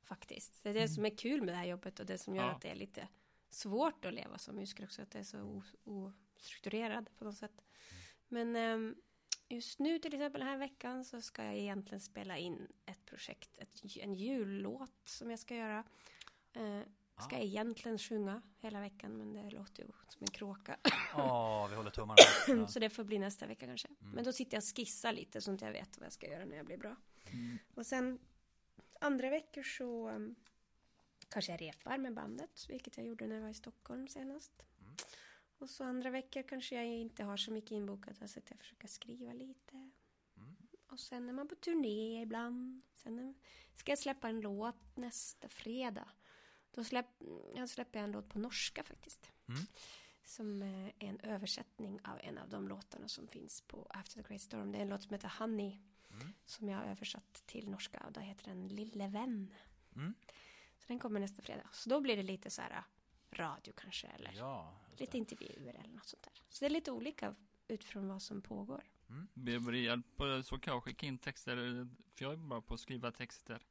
[0.03, 0.63] Faktiskt.
[0.63, 2.51] Det är det som är kul med det här jobbet och det som gör Ja.
[2.53, 3.09] att det är lite
[3.55, 5.03] svårt att leva som musiker också.
[5.03, 5.63] Att det är så o-
[6.37, 7.65] ostrukturerad på något sätt.
[8.29, 8.95] Men ehm,
[9.49, 13.59] just nu till exempel den här veckan så ska jag egentligen spela in ett projekt,
[13.59, 15.85] ett, en jullåt som jag ska göra.
[16.53, 16.81] Eh,
[17.21, 17.41] ska Ah.
[17.41, 20.77] egentligen sjunga hela veckan men det låter ju som en kråka.
[21.13, 22.17] Ja, vi håller tummarna.
[22.49, 22.67] Ja.
[22.67, 23.89] så det får bli nästa vecka kanske.
[23.89, 24.13] Mm.
[24.15, 26.45] Men då sitter jag och skissar lite så att jag vet vad jag ska göra
[26.45, 26.97] när jag blir bra.
[27.33, 27.59] Mm.
[27.75, 28.19] Och sen
[29.01, 30.35] andra veckor så um,
[31.35, 34.63] kanske jag repar med bandet, vilket jag gjorde när jag var i Stockholm senast.
[34.81, 34.95] Mm.
[35.59, 38.89] Och så andra veckor kanske jag inte har så mycket inbokat, så att jag försöker
[38.89, 39.91] skriva lite.
[40.37, 40.57] Mm.
[40.87, 42.83] Och sen är man på turné ibland.
[42.95, 43.35] Sen
[43.77, 46.09] ska jag släppa en låt nästa fredag.
[46.71, 47.07] Då släpp,
[47.55, 49.33] jag släpper jag en låt på norska faktiskt.
[49.49, 49.61] Mm.
[50.25, 54.43] Som är en översättning av en av de låtarna som finns på After the Great
[54.43, 54.73] Storm.
[54.73, 55.79] Det är en låt som heter Honey
[56.11, 56.33] Mm.
[56.47, 59.55] som jag har översatt till norska och då heter den Lille vän.
[59.97, 60.15] Mm.
[60.87, 61.69] Så den kommer nästa fredag.
[61.73, 62.83] Så då blir det lite så här äh,
[63.39, 65.19] radio kanske eller Ja, lite det.
[65.19, 66.33] intervjuer eller något sånt där.
[66.49, 67.35] Så det är lite olika
[67.69, 68.85] utifrån vad som pågår.
[69.35, 71.57] Behöver du hjälp eh, så kan jag skicka in texter,
[72.15, 73.67] för jag är bara på att skriva texter.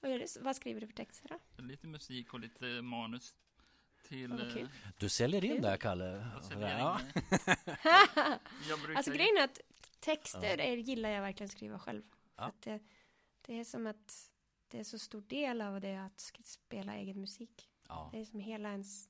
[0.00, 1.62] Och är det, vad skriver du för texter då?
[1.62, 3.34] Lite musik och lite manus.
[4.08, 4.30] Till...
[4.54, 6.26] Ja, eh, Du säljer in där, Kalle.
[6.50, 7.00] jag Ja.
[8.68, 9.60] Jag brukar alltså grejen är att
[10.00, 12.02] texter är, gillar jag verkligen skriva själv.
[12.02, 12.44] För Ja.
[12.44, 12.80] att det,
[13.42, 14.30] det är som att
[14.68, 17.70] det är så stor del av det att spela egen musik.
[17.88, 18.08] Ja.
[18.12, 19.08] Det är som hela ens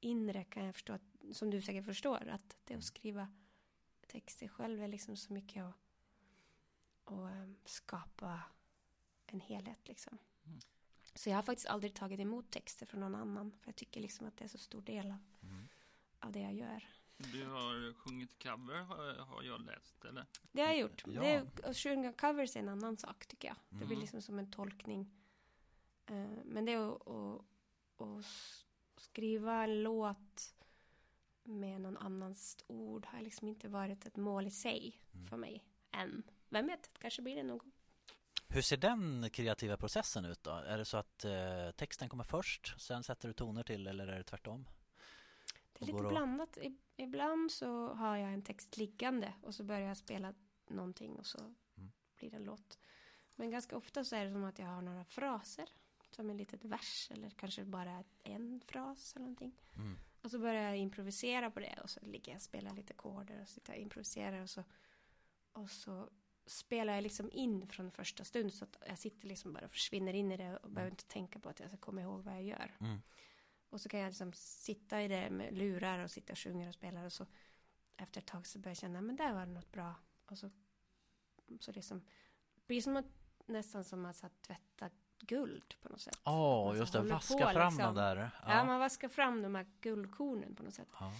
[0.00, 0.98] inre kan jag förstå,
[1.32, 3.28] som du säkert förstår, att det att skriva
[4.06, 5.74] texter själv är liksom så mycket att,
[7.04, 8.42] att ehm, skapa
[9.26, 10.18] en helhet liksom.
[10.44, 10.60] Mm.
[11.14, 14.26] Så jag har faktiskt aldrig tagit emot texter från någon annan, för jag tycker liksom
[14.26, 15.68] att det är så stor del av, Mm.
[16.18, 16.88] av det jag gör.
[17.32, 18.80] Du har sjungit cover
[19.24, 20.26] har, jag läst, eller?
[20.52, 21.02] Det har jag gjort.
[21.06, 21.20] Ja.
[21.22, 23.56] Det att sjunga covers är en annan sak tycker jag.
[23.68, 24.00] Det blir Mm.
[24.00, 25.10] liksom som en tolkning.
[26.06, 28.24] Eh, men det är att, att, att
[28.96, 30.54] skriva en låt
[31.44, 35.26] med någon annans ord har liksom inte varit ett mål i sig Mm.
[35.26, 36.22] för mig än.
[36.48, 37.72] Vem vet, kanske blir det någon gång.
[38.48, 40.50] Hur ser den kreativa processen ut då?
[40.50, 44.16] Är det så att eh, texten kommer först, sen sätter du toner till eller är
[44.18, 44.66] det tvärtom?
[45.86, 46.58] Lite blandat.
[46.96, 50.34] Ibland så har jag en text liggande och så börjar jag spela
[50.70, 51.38] någonting och så
[51.76, 51.92] Mm.
[52.16, 52.78] blir det en låt.
[53.36, 55.68] Men ganska ofta så är det som att jag har några fraser.
[56.10, 59.58] Som en litet vers eller kanske bara en fras eller någonting.
[59.76, 59.96] Mm.
[60.22, 63.40] Och så börjar jag improvisera på det och så ligger jag och spelar lite ackorder
[63.42, 64.64] och sitter och improviserar och så
[65.52, 66.08] och så
[66.46, 70.14] spelar jag liksom in från första stund så att jag sitter liksom bara och försvinner
[70.14, 72.42] in i det och behöver inte tänka på att jag ska komma ihåg vad jag
[72.42, 72.76] gör.
[72.80, 72.98] Mm.
[73.72, 76.74] Och så kan jag liksom sitta i det med lurar och sitta och sjunga och
[76.74, 77.26] spela och så
[77.96, 79.94] efter ett tag så börjar jag känna men där var det något bra
[80.26, 80.50] och så
[81.60, 82.04] så liksom
[82.54, 83.06] det blir som att
[83.46, 86.18] nästan som att så här, tvätta guld på något sätt.
[86.24, 87.94] Man så just det, vaska på, fram liksom.
[87.94, 88.30] de där.
[88.46, 88.64] Ja.
[88.64, 90.88] man vaskar fram de här guldkornen på något sätt.
[91.00, 91.12] Ja.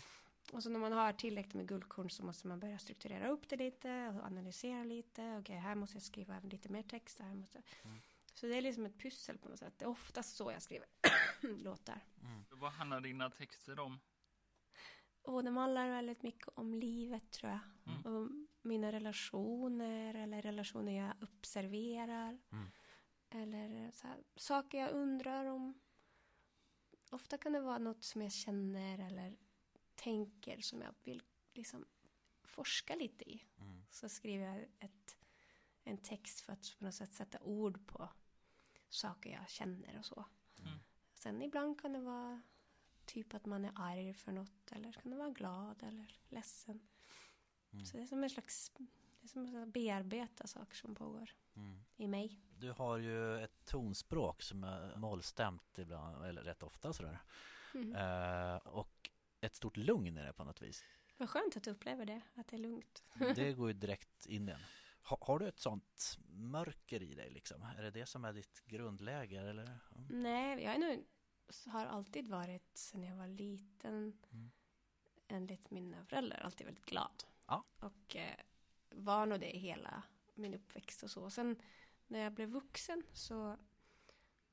[0.52, 3.56] Och så när man har tillräckligt med guldkorn så måste man börja strukturera upp det
[3.56, 5.38] lite och analysera lite.
[5.40, 7.20] Okej, här måste jag skriva lite mer text.
[7.20, 7.62] Här måste...
[7.84, 7.98] Mm.
[8.42, 9.74] Så det är liksom ett pussel på något sätt.
[9.78, 10.86] Det är oftast så jag skriver
[11.42, 12.04] låtar.
[12.22, 12.44] Mm.
[12.50, 14.00] Vad handlar dina texter om?
[15.22, 17.60] Och de handlar väldigt mycket om livet tror jag.
[17.94, 18.06] Mm.
[18.06, 18.30] Och
[18.62, 22.38] mina relationer eller relationer jag observerar.
[22.52, 22.70] Mm.
[23.30, 25.80] Eller så här, saker jag undrar om.
[27.10, 29.36] Ofta kan det vara något som jag känner eller
[29.94, 31.86] tänker som jag vill liksom
[32.44, 33.44] forska lite i.
[33.60, 33.84] Mm.
[33.90, 35.16] Så skriver jag ett,
[35.84, 38.08] en text för att på något sätt sätta ord på
[38.94, 40.24] saker jag känner och så.
[40.58, 40.78] Mm.
[41.14, 42.42] Sen ibland kan det vara
[43.04, 46.80] typ att man är arg för något eller kan det vara glad eller ledsen.
[47.72, 47.84] Mm.
[47.84, 48.72] Så det är som en slags
[49.20, 51.84] det är som att bearbeta saker som pågår Mm.
[51.96, 52.40] i mig.
[52.58, 57.18] Du har ju ett tonspråk som är mollstämt ibland, eller rätt ofta sådär.
[57.74, 57.94] Mm.
[57.96, 60.84] Eh, och ett stort lugn är det på något vis.
[61.16, 63.02] Vad skönt att du upplever det, att det är lugnt.
[63.34, 64.52] Det går ju direkt in i
[65.02, 65.08] en.
[65.08, 67.62] Ha, har du ett sånt mörker i dig liksom?
[67.62, 69.62] Är det det som är ditt grundläge eller?
[69.96, 70.22] Mm.
[70.22, 71.04] Nej, jag är nog,
[71.66, 74.50] har alltid varit sen jag var liten Mm.
[75.28, 77.24] enligt mina föräldrar alltid väldigt glad.
[77.46, 77.64] Ja.
[77.80, 78.36] Och eh,
[78.90, 80.02] var nog det hela
[80.34, 81.30] min uppväxt och så.
[81.30, 81.62] Sen
[82.06, 83.56] när jag blev vuxen så,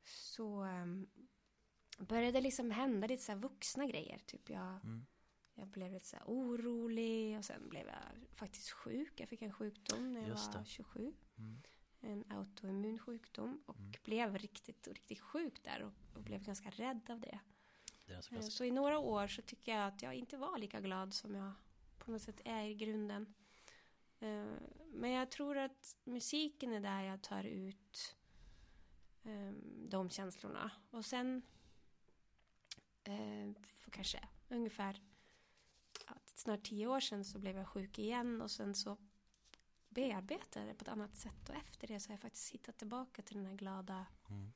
[0.04, 1.10] så ehm,
[1.98, 4.20] började det liksom hända lite så här vuxna grejer.
[4.26, 5.06] Typ jag, Mm.
[5.60, 8.04] Jag blev lite så orolig och sen blev jag
[8.36, 9.20] faktiskt sjuk.
[9.20, 10.66] Jag fick en sjukdom när jag var det.
[10.66, 11.62] 27 Mm.
[12.02, 13.92] en autoimmun sjukdom och Mm.
[14.04, 17.40] blev riktigt, riktigt sjuk där och, och blev ganska rädd av det.
[18.08, 18.42] Det så Eh.
[18.42, 21.52] Så i några år så tycker jag att jag inte var lika glad som jag
[21.98, 23.34] på något sätt är i grunden.
[24.20, 24.46] Eh,
[24.92, 28.16] Men jag tror att musiken är där jag tar ut
[29.24, 29.52] eh,
[29.90, 30.72] de känslorna.
[30.92, 31.42] Och sen
[33.78, 35.02] för kanske ungefär
[36.40, 38.98] snart tio år sedan så blev jag sjuk igen och sen så
[39.90, 42.78] bearbetade jag det på ett annat sätt och efter det så har jag faktiskt hittat
[42.78, 44.52] tillbaka till den här glada Mm.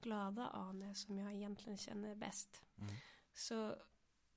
[0.00, 2.62] glada Ane som jag egentligen känner bäst.
[2.78, 2.94] Mm.
[3.32, 3.76] Så,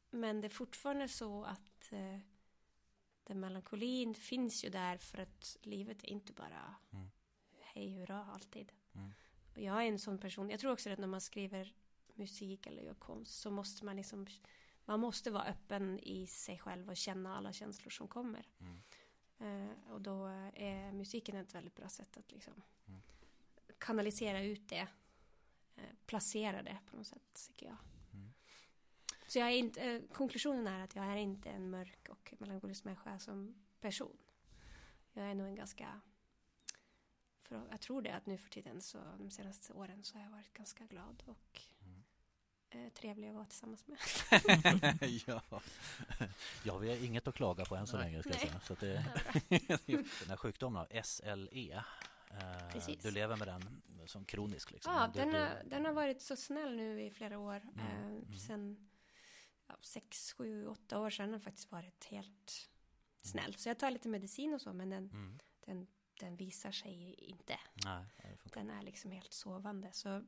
[0.09, 2.19] men det är fortfarande så att eh,
[3.23, 7.09] den melankolin finns ju där för att livet är inte bara Mm.
[7.59, 8.71] hej hurra alltid.
[8.95, 9.11] Mm.
[9.55, 11.73] Och jag är en sån person, jag tror också att när man skriver
[12.13, 14.27] musik eller gör konst så måste man liksom
[14.87, 18.45] man måste vara öppen i sig själv och känna alla känslor som kommer.
[18.59, 18.81] Mm.
[19.39, 23.01] Eh, och då är musiken ett väldigt bra sätt att liksom Mm.
[23.77, 24.87] kanalisera ut det.
[25.75, 27.77] Eh, placera det på något sätt, tycker jag.
[28.13, 28.33] Mm.
[29.27, 32.83] Så jag är inte, eh, konklusionen är att jag är inte en mörk och melankolisk
[32.83, 34.17] människa som person.
[35.13, 36.01] Jag är nog en ganska,
[37.41, 40.31] för jag tror det att nu för tiden så de senaste åren så har jag
[40.31, 41.61] varit ganska glad och.
[42.69, 43.97] Eh, trevlig att vara tillsammans med.
[45.27, 45.41] ja.
[46.63, 48.05] ja, vi har inget att klaga på än så Nej.
[48.11, 48.59] länge ska säga.
[48.59, 49.05] Så att det,
[49.85, 51.83] den här sjukdomen, SLE,
[52.31, 53.03] eh, Precis.
[53.03, 54.93] du lever med den som kronisk liksom.
[54.93, 57.55] Ja, Du- den du- har, den har varit så snäll nu i flera år.
[57.55, 58.37] Mm, Eh, mm.
[58.39, 58.89] Sen
[59.67, 62.69] ja, sex, sju, åtta år sedan har den faktiskt varit helt
[63.21, 63.55] snäll.
[63.55, 65.39] Så jag tar lite medicin och så, men den, Mm.
[65.65, 65.87] den,
[66.19, 67.59] den visar sig inte.
[67.85, 68.05] Nej.
[68.53, 69.89] Den är liksom helt sovande.
[69.91, 70.23] Så,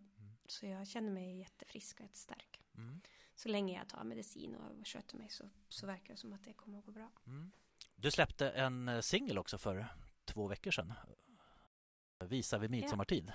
[0.51, 2.61] så jag känner mig jättefrisk och jättestark.
[2.77, 3.01] Mm.
[3.35, 6.53] Så länge jag tar medicin och sköter mig så, så verkar det som att det
[6.53, 7.11] kommer att gå bra.
[7.27, 7.51] Mm.
[7.95, 9.87] Du släppte en eh, singel också för
[10.25, 10.93] två veckor sedan.
[12.19, 13.31] Visa vid midsommartid.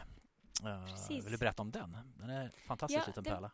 [0.65, 1.25] Eh, Precis.
[1.25, 1.97] Vill du berätta om den?
[2.17, 3.51] Den är fantastisk Ja, liten det- pärla.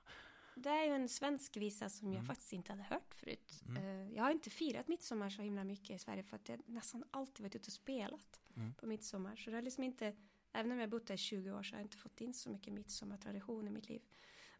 [0.55, 2.27] Det är ju en svensk visa som jag Mm.
[2.27, 3.63] faktiskt inte hade hört förut.
[3.69, 3.83] Mm.
[3.85, 7.05] Eh, Jag har inte firat midsommar så himla mycket i Sverige för att jag nästan
[7.11, 8.75] alltid varit ute och spelat Mm.
[8.75, 9.37] på midsommar.
[9.37, 10.17] Så det har liksom inte,
[10.53, 12.51] även om jag bott där i 20 år så har jag inte fått in så
[12.51, 14.03] mycket midsommartradition i mitt liv.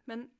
[0.05, 0.31] Men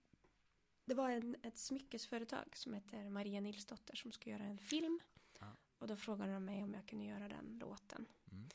[0.85, 5.01] det var en, ett smyckesföretag som heter Maria Nilsdotter som skulle göra en film.
[5.39, 5.57] Ja.
[5.79, 8.07] Och då frågade de mig om jag kunde göra den låten.
[8.33, 8.49] Mm.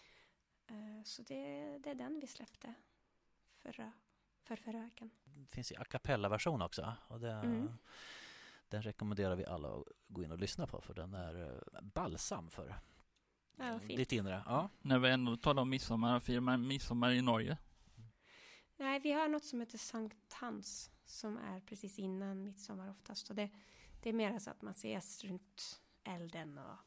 [0.68, 2.74] Eh, Så det, det är den vi släppte
[3.58, 3.92] förra,
[4.44, 5.10] för förra veckan.
[5.24, 6.94] Det finns ju a cappella-version också.
[7.08, 7.70] Och det, Mm.
[8.70, 12.50] Den rekommenderar vi alla att gå in och lyssna på för den är eh, balsam
[12.50, 12.76] för
[13.58, 14.44] Ja, ditt inre.
[14.46, 14.70] Ja.
[14.82, 17.58] När vi ändå talar om midsommar, firar man midsommar i Norge?
[18.78, 23.30] Nej, vi har något som heter Sankt Hans som är precis innan midsommar oftast.
[23.30, 23.50] Och det,
[24.02, 26.78] det är mer så att man ses runt elden och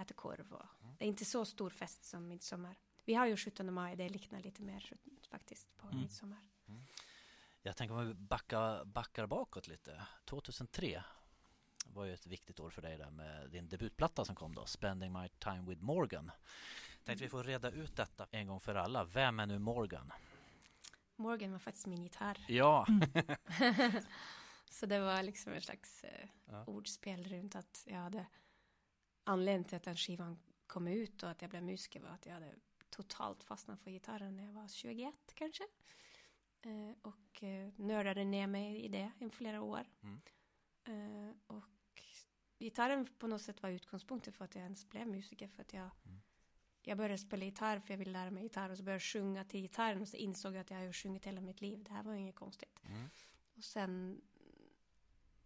[0.00, 0.52] äter korv.
[0.52, 0.66] Och,
[0.98, 2.76] Det är inte så stor fest som midsommar.
[3.04, 4.92] Vi har ju 17 maj, det liknar lite mer
[5.30, 6.00] faktiskt på Mm.
[6.00, 6.38] midsommar.
[7.62, 10.06] Jag tänker om vi backar, backar bakåt lite.
[10.24, 11.04] 2003
[11.84, 15.12] var ju ett viktigt år för dig där med din debutplatta som kom då, Spending
[15.12, 16.30] My Time With Morgan.
[17.04, 19.04] Tänkte vi får reda ut detta en gång för alla.
[19.04, 20.12] Vem är nu Morgan?
[21.16, 22.44] Morgan var faktiskt min gitarr.
[22.48, 22.86] Ja,
[24.70, 26.64] så det var liksom en slags eh, Ja.
[26.66, 28.26] ordspel runt att jag hade
[29.24, 32.34] anledningen till att den skivan kom ut och att jag blev musiker var att jag
[32.34, 32.54] hade
[32.90, 35.64] totalt fastnat för gitarren när jag var 21 kanske.
[36.62, 39.86] Eh, och eh, nördade ner mig i det i flera år.
[40.02, 40.20] Mm.
[40.84, 41.64] Eh, och
[42.58, 45.90] gitarren på något sätt var utgångspunkten för att jag ens blev musiker för att jag
[46.04, 46.20] Mm.
[46.82, 49.44] jag började spela gitarr för jag ville lära mig gitarr och så började jag sjunga
[49.44, 51.82] till gitarren och så insåg jag att jag har ju sjungit hela mitt liv.
[51.84, 52.80] Det här var inget konstigt.
[52.82, 53.08] Mm.
[53.56, 54.20] Och sen,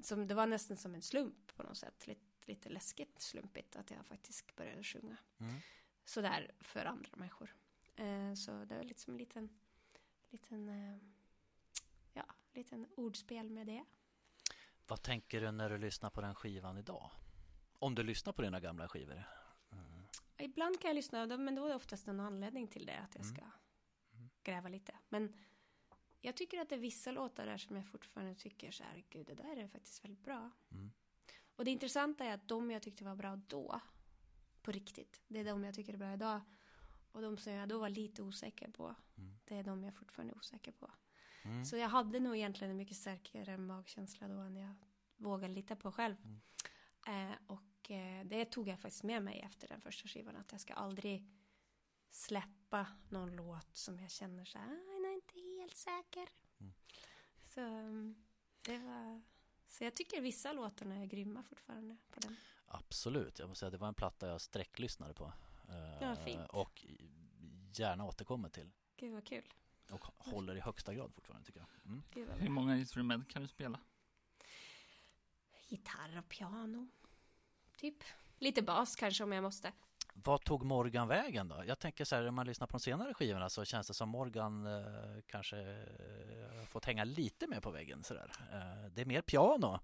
[0.01, 2.07] som, det var nästan som en slump på något sätt.
[2.07, 5.17] Lite, lite läskigt slumpigt att jag faktiskt började sjunga.
[5.39, 5.55] Mm.
[6.05, 7.57] Sådär för andra människor.
[7.97, 9.49] Eh, så det var liksom en liten,
[10.31, 10.99] liten, eh,
[12.13, 13.85] ja, liten ordspel med det.
[14.89, 17.11] Vad tänker du när du lyssnar på den skivan idag?
[17.79, 19.25] Om du lyssnar på dina gamla skivor?
[19.73, 20.09] Mm.
[20.39, 23.25] Ibland kan jag lyssna, men då är det oftast en anledning till det, att jag
[23.25, 23.37] Mm.
[23.37, 23.51] ska
[24.43, 24.99] gräva lite.
[25.09, 25.37] Men
[26.21, 29.27] jag tycker att det är vissa låtar där som jag fortfarande tycker så här, gud,
[29.27, 30.51] det där är faktiskt väldigt bra.
[30.71, 30.91] Mm.
[31.57, 33.81] Och det intressanta är att de jag tyckte var bra då,
[34.63, 36.41] på riktigt, det är de jag tycker är bra idag.
[37.13, 39.39] Och de som jag då var lite osäker på, Mm.
[39.45, 40.91] det är de jag fortfarande är osäker på.
[41.45, 41.65] Mm.
[41.65, 44.75] Så jag hade nog egentligen en mycket starkare magkänsla då än jag
[45.17, 46.17] vågade lita på själv.
[46.25, 47.31] Mm.
[47.31, 50.37] Eh, och eh, det tog jag faktiskt med mig efter den första skivan.
[50.37, 51.31] Att jag ska aldrig
[52.11, 56.29] släppa någon låt som jag känner så här, "Ah, jag är inte helt säker.
[56.61, 56.73] Mm.
[57.43, 58.25] Så mm,
[58.63, 59.23] det var...
[59.69, 62.37] Så jag tycker vissa låtarna är grymma fortfarande på den.
[62.67, 65.33] Absolut, jag måste säga det var en platta jag sträcklyssnade på.
[65.69, 66.49] Eh, Ja, fint.
[66.51, 66.85] Och
[67.75, 68.71] gärna återkommer till.
[68.97, 69.45] Gud vad kul.
[69.91, 71.69] Och håller i högsta grad fortfarande tycker jag.
[71.87, 72.31] Mm.
[72.39, 73.81] Hur många instrument kan du spela?
[75.69, 76.89] Gitarr och piano.
[77.77, 77.97] Typ.
[78.39, 79.73] Lite bas kanske om jag måste.
[80.15, 81.63] Vad tog Morgan vägen då?
[81.67, 84.09] Jag tänker så här, när man lyssnar på de senare skivorna så känns det som
[84.09, 88.31] Morgan eh, kanske eh, fått hänga lite mer på väggen sådär.
[88.53, 89.81] Eh, det är mer piano.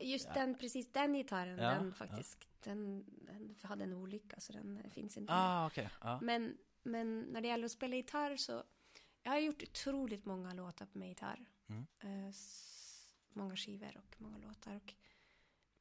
[0.00, 0.34] Just Ja.
[0.34, 1.94] den, precis den gitarren, Ja, den ja.
[1.94, 5.32] faktiskt, den, den hade en olycka så den finns inte.
[5.32, 5.70] Ah.
[6.00, 6.18] Ja.
[6.22, 8.64] Men, men när det gäller att spela gitarr så,
[9.26, 11.46] jag har gjort otroligt många låtar med gitarr.
[11.68, 11.86] Mm.
[12.00, 12.34] Eh,
[13.28, 14.74] många skivor och många låtar.
[14.76, 14.94] Och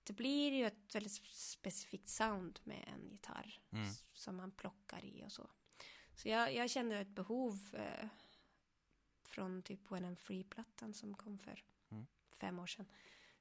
[0.03, 3.87] det blir ju ett väldigt specifikt sound med en gitarr Mm.
[4.13, 5.49] som man plockar i och så.
[6.15, 8.07] Så jag, jag kände ett behov eh,
[9.23, 12.05] från typ When I'm Free-plattan som kom för Mm.
[12.31, 12.85] fem år sedan.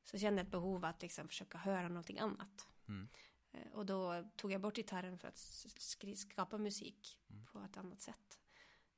[0.02, 2.68] Så kände jag ett behov att liksom försöka höra någonting annat.
[2.88, 3.08] Mm.
[3.52, 5.36] Eh, Och då tog jag bort gitarren för att
[6.16, 7.46] skapa musik Mm.
[7.46, 8.38] på ett annat sätt.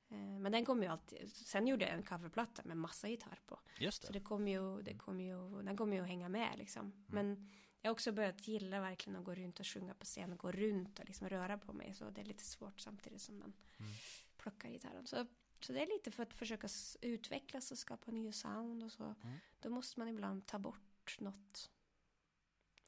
[0.08, 3.60] Eh, Men den kom ju alltid, sen gjorde jag en coverplatta med massa gitarr på.
[3.78, 4.18] Just Så det.
[4.18, 6.92] det kom ju, det kom ju, den kommer ju att hänga med liksom.
[7.06, 10.38] Men jag har också börjat gilla verkligen att gå runt och sjunga på scen och
[10.38, 11.94] gå runt och liksom röra på mig.
[11.94, 13.92] Så det är lite svårt samtidigt som man Mm.
[14.36, 15.06] plockar gitarren.
[15.06, 15.26] Så,
[15.60, 16.68] så det är lite för att försöka
[17.02, 19.04] utvecklas och skapa nya sound och så.
[19.04, 19.36] Mm.
[19.60, 21.70] Då måste man ibland ta bort något.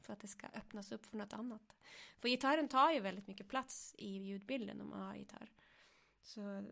[0.00, 1.76] För att det ska öppnas upp för något annat.
[2.18, 5.50] För gitarren tar ju väldigt mycket plats i ljudbilden om man har gitarr.
[6.22, 6.64] Så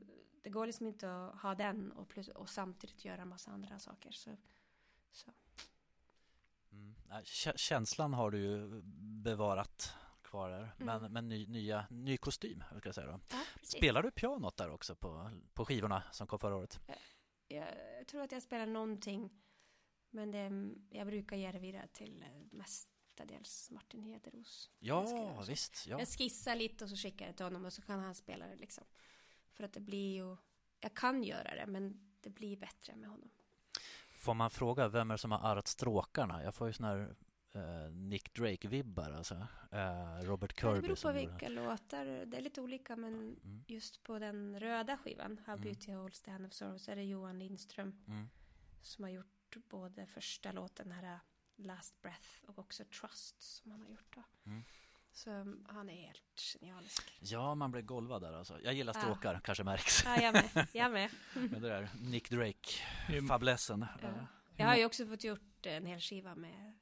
[0.46, 3.78] det går liksom inte att ha den och, plus, och samtidigt göra en massa andra
[3.78, 4.10] saker.
[4.12, 4.36] Så,
[5.12, 5.30] så.
[6.72, 6.94] Mm.
[7.56, 8.82] Känslan har du ju
[9.22, 10.70] bevarat kvar där.
[10.78, 11.12] Men, Mm.
[11.12, 13.20] men ny, nya, ny kostym, ska jag säga då.
[13.30, 13.40] Ja.
[13.62, 16.80] Spelar du pianot där också på, på skivorna som kom förra året?
[17.48, 19.30] Jag tror att jag spelar någonting.
[20.10, 24.70] Men det, jag brukar ge det vidare till eh, mestadels Martin Hederos.
[24.78, 25.50] Jag Ja, så.
[25.50, 25.86] visst.
[25.86, 25.98] Ja.
[25.98, 28.46] Jag skissar lite och så skickar jag det till honom och så kan han spela
[28.46, 28.84] det liksom.
[29.56, 30.36] För att det blir ju,
[30.80, 33.30] jag kan göra det men det blir bättre med honom.
[34.10, 36.44] Får man fråga vem är det som har arrat stråkarna?
[36.44, 37.16] Jag får ju såna här
[37.52, 39.34] eh, Nick Drake-vibbar alltså.
[39.72, 43.64] Eh, Robert Ja, det Kirby beror på vilka låtar, det är lite olika men Mm,
[43.66, 45.62] just på den röda skivan, How Mm.
[45.62, 48.28] Beauty Holds the Hand of Sorrow, så är det Johan Lindström mm.
[48.82, 51.18] som har gjort både första låten, här
[51.56, 54.22] Last Breath och också Trust som han har gjort då.
[55.16, 55.30] Så
[55.68, 57.18] han är helt genialisk.
[57.20, 58.60] Ja, man blir golvad där alltså.
[58.60, 59.00] Jag gillar Ja.
[59.00, 60.04] stråkar, kanske märks.
[60.04, 60.66] Ja, jag med.
[60.72, 61.10] Jag med.
[61.34, 63.86] Men det där Nick Drake-fablessen.
[64.02, 64.26] Ja.
[64.56, 66.78] Jag har ju också fått gjort en hel skiva med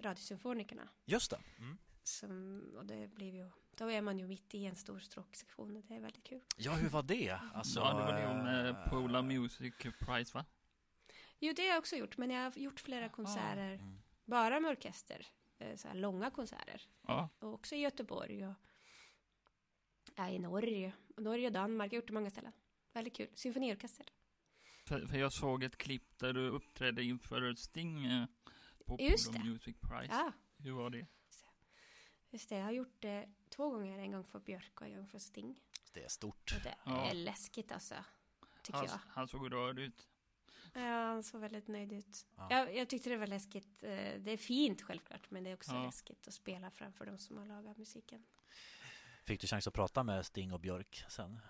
[0.00, 0.88] Radiosymfonikerna.
[1.04, 1.40] Just det.
[1.58, 1.78] Mm.
[2.02, 5.84] Som, och det blir ju, då är man ju mitt i en stor stråksektion och
[5.84, 6.42] det är väldigt kul.
[6.56, 7.40] Ja, hur var det?
[7.54, 10.44] Alltså, ja, det var det med eh, Polar Music Prize va?
[11.38, 14.02] Jo, det har jag också gjort, men jag har gjort flera konserter mm.
[14.24, 15.26] bara med orkester.
[15.60, 16.82] Eh, Så här långa konserter.
[17.06, 17.28] Ja.
[17.38, 18.54] Och också i Göteborg och
[20.16, 20.92] ja, i Norge.
[21.16, 21.92] Och Norge och Danmark.
[21.92, 22.52] Jag har gjort det många ställen.
[22.92, 23.28] Väldigt kul.
[23.34, 24.06] Symfoniorkester.
[24.86, 28.24] För, för jag såg ett klipp där du uppträdde inför Sting eh,
[28.86, 29.44] på Just det.
[29.44, 30.08] Music Prize.
[30.14, 31.06] Ja, Hur var det?
[32.30, 32.56] just det.
[32.56, 33.98] Jag har gjort det två gånger.
[33.98, 35.60] En gång för Björk och en gång för Sting.
[35.92, 36.52] Det är stort.
[36.56, 37.10] Och det Ja.
[37.10, 37.94] är läskigt alltså.
[38.62, 38.98] Tycker Han, jag.
[39.08, 40.08] han såg rörd ut.
[40.74, 42.26] Ja, han såg väldigt nöjd ut.
[42.36, 42.46] Ja.
[42.50, 43.82] Jag, jag tyckte det var läskigt.
[43.82, 43.88] Eh,
[44.20, 45.82] Det är fint självklart, men det är också Ja.
[45.86, 48.24] läskigt att spela framför de som har lagat musiken.
[49.24, 51.40] Fick du chans att prata med Sting och Björk sen?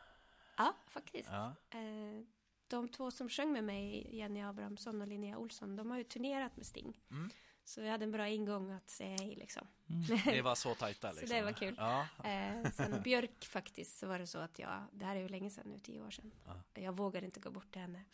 [0.56, 1.28] Ja, faktiskt.
[1.32, 1.54] Ja.
[1.70, 2.24] Eh,
[2.68, 6.56] De två som sjöng med mig, Jenny Abrahamsson och Linnea Olsson, de har ju turnerat
[6.56, 7.00] med Sting.
[7.10, 7.30] Mm.
[7.64, 9.66] Så vi hade en bra ingång att säga hej liksom.
[9.88, 10.18] Mm.
[10.24, 11.36] Det var så tajta Så liksom.
[11.36, 11.74] det var kul.
[11.78, 12.06] Ja.
[12.24, 15.50] Eh, sen Björk faktiskt så var det så att jag, det här är ju länge
[15.50, 16.32] sedan nu, tio år sedan.
[16.46, 16.80] Ja.
[16.82, 18.04] Jag vågade inte gå bort till henne.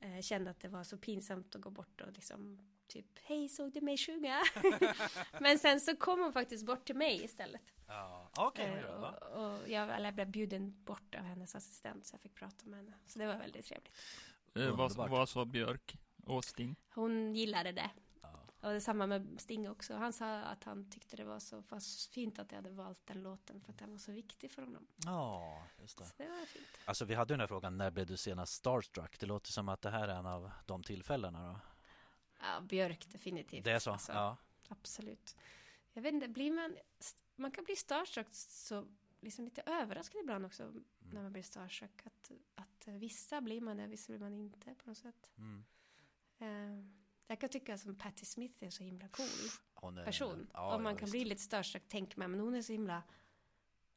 [0.00, 3.48] Eh, Jag kände att det var så pinsamt att gå bort och liksom typ, hej
[3.48, 4.42] såg du mig sjunga?
[5.40, 7.72] Men sen så kom hon faktiskt bort till mig istället.
[7.86, 8.30] Ja.
[8.36, 9.18] Okej, Eh, du då?
[9.34, 12.66] och, och jag, eller jag blev bjuden bort av hennes assistent så jag fick prata
[12.66, 12.92] med henne.
[13.06, 13.96] Så det var väldigt trevligt.
[14.54, 16.76] Eh, vad, vad sa Björk och Sting?
[16.94, 17.90] Hon gillade det.
[18.60, 19.94] Och detsamma med Sting också.
[19.94, 21.62] Han sa att han tyckte det var så
[22.12, 24.86] fint att jag hade valt den låten för att den var så viktig för honom.
[25.04, 26.04] Ja, just det.
[26.04, 26.66] Så det var fint.
[26.84, 29.18] Alltså vi hade ju den här frågan, när blev du senast starstruck?
[29.20, 31.60] Det låter som att det här är en av de tillfällena då.
[32.40, 33.64] Ja, Björk definitivt.
[33.64, 33.90] Det är så?
[33.92, 34.36] Alltså, Ja.
[34.68, 35.36] Absolut.
[35.92, 36.76] Jag vet inte, blir man...
[37.36, 38.86] Man kan bli starstruck så
[39.20, 40.84] liksom lite överraskad ibland också Mm.
[41.14, 42.06] när man blir starstruck.
[42.06, 45.30] Att, att vissa blir man det, vissa blir man inte på något sätt.
[45.36, 45.64] Mm.
[46.38, 46.84] Eh,
[47.28, 49.26] jag kan tycka som Patti Smith är så himla cool
[49.74, 50.46] Hon är, person.
[50.52, 51.12] Ja, och man ja, kan visst.
[51.12, 52.30] bli lite starstruck, tänker man.
[52.30, 53.02] Men hon är så himla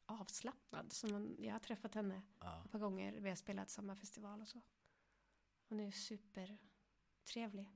[0.06, 0.92] avslappnad.
[0.92, 2.62] Så man, jag har träffat henne Ja.
[2.64, 3.12] ett par gånger.
[3.20, 4.60] Vi har spelat samma festival och så.
[5.68, 7.68] Hon är supertrevlig.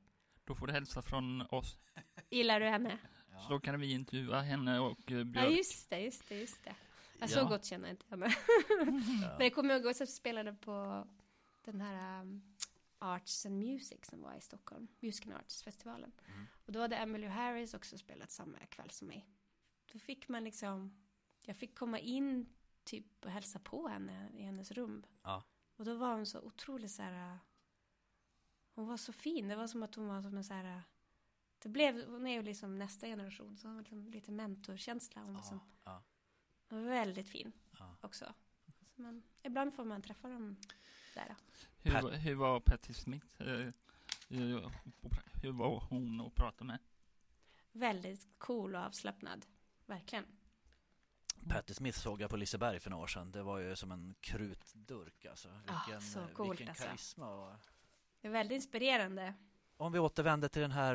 [0.45, 1.79] Då får du hälsa från oss.
[2.31, 2.99] Gillar du henne?
[3.47, 5.51] Så då kan vi intervjua henne och eh, Ja, Björk.
[5.57, 6.75] just det, just det, just det.
[7.19, 7.45] Ja, så Ja.
[7.45, 8.27] gott känner jag inte henne.
[8.69, 8.85] Ja.
[9.39, 11.07] Men jag kommer ihåg att jag spelade på
[11.65, 12.43] den här um,
[12.99, 14.89] Arts and Music som var i Stockholm.
[15.01, 16.13] Music and Arts-festivalen.
[16.29, 16.47] Mm.
[16.67, 19.29] Och då hade Emily Harris också spelat samma kväll som mig.
[19.93, 21.05] Då fick man liksom,
[21.45, 22.47] jag fick komma in
[22.85, 25.07] typ och hälsa på henne i hennes rum.
[25.23, 25.43] Ja.
[25.77, 27.39] Och då var hon så otroligt så här,
[28.75, 29.49] hon var så fin.
[29.49, 30.83] Det var som att hon var som en så här,
[31.59, 35.23] det blev, hon är ju liksom nästa generation, så hon liksom lite mentorkänsla.
[35.23, 36.03] Hon var som, Ja.
[36.69, 37.97] hon var väldigt fin Ja.
[38.01, 38.35] också.
[38.95, 40.57] Så man, ibland får man träffa dem
[41.17, 41.35] där.
[41.83, 43.27] Hur, Pat- hur var Patti Smith?
[43.39, 43.49] Eh,
[44.29, 44.71] eh,
[45.43, 46.79] hur var hon att prata med?
[47.73, 49.47] Väldigt cool och avslappnad.
[49.87, 50.25] Verkligen.
[51.49, 53.33] Patti Smith såg jag på Liseberg för några år sedan.
[53.33, 55.49] Det var ju som en krutdurk alltså.
[55.49, 56.85] Vilken, så eh, coolt, vilken alltså.
[56.85, 57.31] karisma.
[57.31, 57.53] Och...
[58.21, 59.35] Det är väldigt inspirerande.
[59.77, 60.95] Om vi återvänder till den här,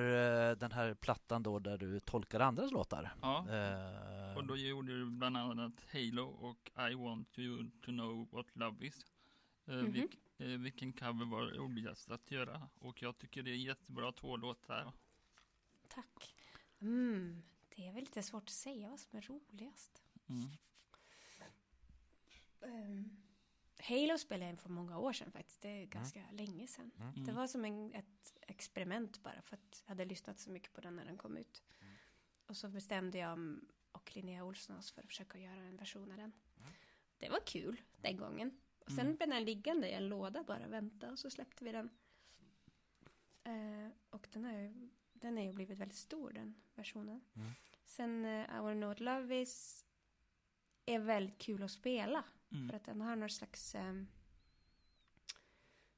[0.56, 3.14] den här plattan då där du tolkar andras låtar.
[3.22, 3.50] Ja.
[3.50, 8.56] Eh, Och då gjorde du bland annat Halo och I want you to know what
[8.56, 9.06] love is.
[9.72, 9.92] Eh, Mhm.
[9.92, 12.70] vilk, eh, vilken cover var roligast att göra?
[12.80, 14.94] Och jag tycker det är jättebra två låtar.
[15.88, 16.36] Tack.
[16.80, 17.44] Mm,
[17.76, 20.04] det är väl lite svårt att säga vad som är roligast.
[20.30, 20.50] Mm.
[22.60, 23.18] Um,
[23.80, 25.62] Halo spelade jag in för många år sedan faktiskt.
[25.62, 26.92] Det är ganska länge sedan.
[27.00, 27.24] Mm.
[27.26, 30.82] Det var som en, ett experiment bara för att jag hade lyssnat så mycket på
[30.82, 31.64] den när den kom ut.
[31.82, 31.94] Mm.
[32.46, 33.60] Och så bestämde jag
[33.92, 36.32] och Linnea Olsson oss för att försöka göra en version av den.
[37.18, 38.62] Det var kul den gången.
[38.86, 39.16] Och sen Mm.
[39.16, 41.90] blev den liggande i en låda bara vänta och så släppte vi den.
[43.44, 47.22] Eh, och den har ju den har ju blivit väldigt stor den versionen.
[47.36, 47.52] Mm.
[47.86, 49.86] Sen eh, I wanna know what love is
[50.86, 52.24] är väldigt kul att spela.
[52.52, 52.70] Mm.
[52.70, 54.08] För att den har någon slags um,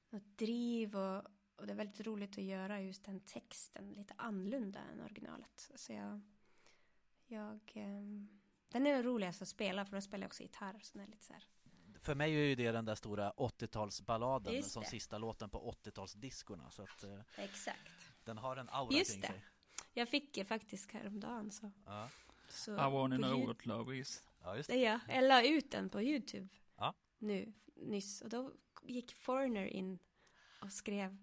[0.09, 1.23] något driv och,
[1.55, 5.71] och det är väldigt roligt att göra just den texten lite annorlunda än originalet.
[5.75, 6.21] Så jag,
[7.25, 10.79] jag ehm, den är roligast att spela för då spelar jag också gitarr.
[10.81, 11.47] Så den är lite så här.
[12.03, 16.69] För mig är ju det den där stora 80-talsballaden Just som sista låten på 80-talsdiskorna.
[16.69, 17.91] Så att eh, Exakt.
[18.23, 19.27] den har en aura Just kring det.
[19.27, 19.45] sig.
[19.93, 21.71] Jag fick det faktiskt häromdagen så.
[21.85, 22.09] Ja.
[22.49, 24.23] så I wanna know what love is.
[24.43, 24.75] ja, just det.
[24.75, 24.99] Jag.
[25.09, 26.47] Jag la ut den på Youtube.
[26.77, 26.93] Ja.
[27.17, 28.21] Nu, nyss.
[28.21, 28.51] Och då
[28.83, 29.99] gick Foreigner in
[30.61, 31.17] och skrev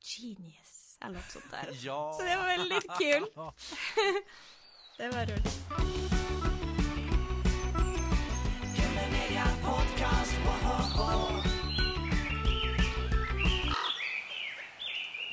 [0.00, 0.98] Genius.
[1.00, 1.68] Eller något sånt där.
[1.84, 2.12] Ja!
[2.12, 3.26] Så det var väldigt kul.
[4.98, 6.15] Det var roligt.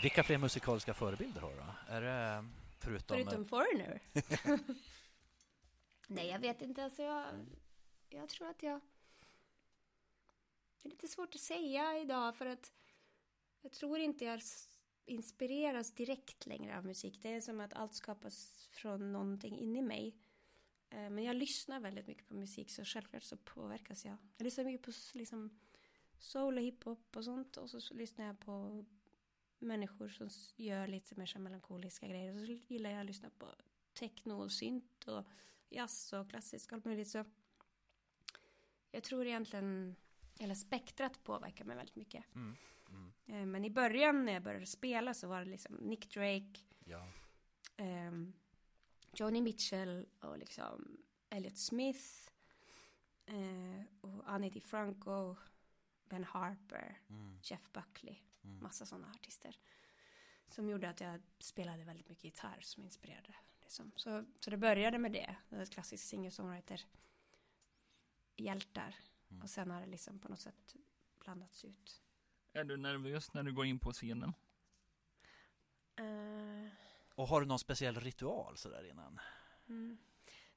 [0.04, 1.76] Vilka fler musikaliska förebilder har du då?
[1.88, 2.45] Är det
[2.80, 3.18] förutom...
[3.18, 4.01] Förutom Foreigner.
[6.08, 6.84] Nej, jag vet inte.
[6.84, 7.26] Alltså jag,
[8.10, 8.82] jag tror att jag...
[10.82, 12.74] Det är lite svårt att säga idag för att
[13.62, 14.41] jag tror inte jag
[15.06, 17.20] inspireras direkt längre av musik.
[17.22, 20.18] Det är som att allt skapas från någonting in i mig.
[20.89, 24.18] Eh, Men jag lyssnar väldigt mycket på musik så självklart så påverkas jag.
[24.38, 25.60] Jag lyssnar mycket på liksom
[26.20, 28.86] soul och hiphop och sånt och så lyssnar jag på
[29.64, 32.34] människor som gör lite mer så melankoliska grejer.
[32.34, 33.51] Och så gillar jag att lyssna på
[33.93, 35.26] techno och synt och
[35.70, 37.07] jazz och klassisk och allt möjligt.
[37.07, 37.26] Så
[38.91, 39.95] jag tror egentligen,
[40.39, 42.36] eller spektrat påverkar mig väldigt mycket.
[42.36, 42.55] Mm.
[42.89, 43.14] Mm.
[43.26, 47.07] Eh, Men i början när jag började spela så var det liksom Nick Drake, Ja.
[47.78, 48.34] ehm,
[49.16, 50.97] Joni Mitchell och liksom
[51.30, 52.05] Elliot Smith
[53.26, 55.36] eh, och Annie DiFranco,
[56.05, 57.39] Ben Harper, Mm.
[57.43, 58.64] Jeff Buckley, Mm.
[58.64, 59.58] massa sådana artister.
[60.48, 63.36] Som gjorde att jag spelade väldigt mycket gitarr som inspirerade.
[63.62, 63.91] Liksom.
[63.96, 66.82] Så, så det började med det, det klassisk singer-songwriter
[68.36, 68.96] hjältar.
[69.30, 69.41] Mm.
[69.44, 70.76] Och sen har det liksom på något sätt
[71.20, 72.02] blandats ut.
[72.54, 74.34] Är du nervös när du går in på scenen?
[75.96, 76.72] Eh,
[77.16, 79.20] Och har du någon speciell ritual sådär innan?
[79.68, 79.98] Mm.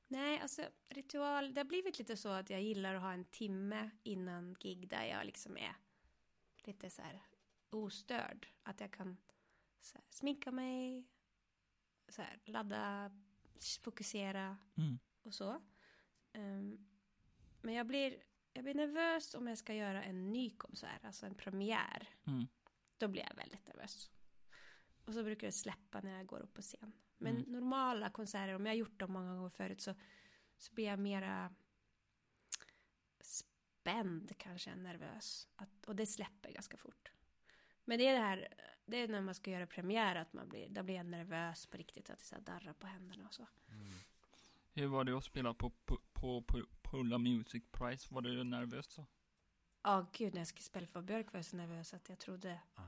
[0.09, 3.91] Nej, alltså ritual, det har blivit lite så att jag gillar att ha en timme
[4.03, 5.75] innan gig där jag liksom är
[6.65, 7.23] lite så här
[7.71, 8.49] ostörd.
[8.63, 9.17] Att jag kan
[9.95, 11.07] här, sminka mig,
[12.09, 13.11] så här, ladda,
[13.83, 14.99] fokusera Mm.
[15.23, 15.63] och så.
[16.33, 16.87] Ehm,
[17.63, 21.35] men jag blir, jag blir nervös om jag ska göra en ny konsert, alltså en
[21.35, 22.09] premiär.
[22.27, 22.47] Mm.
[22.97, 24.11] Då blir jag väldigt nervös.
[25.05, 26.93] Och så brukar det släppa när jag går upp på scen.
[27.19, 27.53] Men Mm.
[27.53, 29.95] normala konserter, om jag har gjort dem många gånger förut så,
[30.57, 31.55] så blir jag mera
[33.21, 35.49] spänd kanske än nervös.
[35.57, 37.13] Att, och det släpper ganska fort.
[37.89, 38.49] Men det är det här,
[38.87, 41.77] det är när man ska göra premiär att man blir, då blir jag nervös på
[41.77, 42.11] riktigt.
[42.11, 43.47] Att det så darrar på händerna och så.
[44.73, 48.15] Hur var det att spela på, på, på, på Pula Music Prize?
[48.15, 49.07] Var du nervös så?
[49.83, 52.61] Ja, gud, när jag skulle spela för Björk var jag så nervös att jag trodde...
[52.77, 52.83] Ja.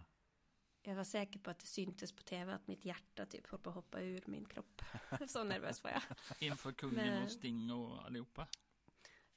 [0.83, 3.71] Jag var säker på att det syntes på tv att mitt hjärta typ höll på
[3.71, 4.83] att hoppa ur min kropp.
[5.29, 6.03] så nervös var jag.
[6.39, 8.47] Inför kungen Men- och Sting och allihopa?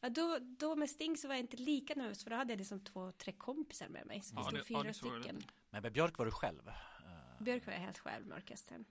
[0.01, 2.57] Ja, då, då med Sting så var jag inte lika nervös för då hade jag
[2.57, 4.21] liksom två, tre kompisar med mig.
[4.21, 4.95] Så vi Ja, stod det- ja, fyra det jag.
[4.95, 5.43] stycken.
[5.69, 6.67] Men med Björk var du själv?
[6.67, 8.85] Eh, Björk var jag helt själv med orkestern.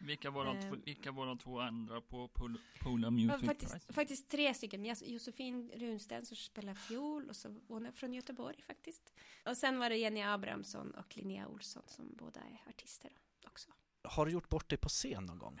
[0.00, 0.82] Vilka var de, två, Ehm.
[0.84, 4.84] vilka var de två andra på Pula, Pula Ja, Music faktiskt, faktiskt tre stycken.
[5.04, 9.12] Josefin Runsten som spelar fiol och så hon är från Göteborg faktiskt.
[9.46, 13.10] Och sen var det Jenny Abrahamsson och Linnea Olsson som båda är artister
[13.46, 13.70] också.
[14.02, 15.60] Har du gjort bort dig på scen någon gång?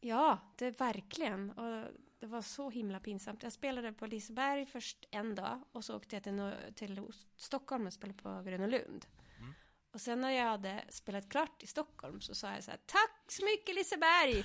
[0.00, 1.50] Ja, det är verkligen.
[1.50, 1.88] Och
[2.24, 3.42] det var så himla pinsamt.
[3.42, 7.02] Jag spelade på Liseberg först en dag och så åkte jag till, till
[7.36, 9.06] Stockholm och spelade på Gröna Lund.
[9.38, 9.54] Mm.
[9.92, 13.24] Och sen när jag hade spelat klart i Stockholm så sa jag så här, tack
[13.28, 14.44] så mycket Liseberg!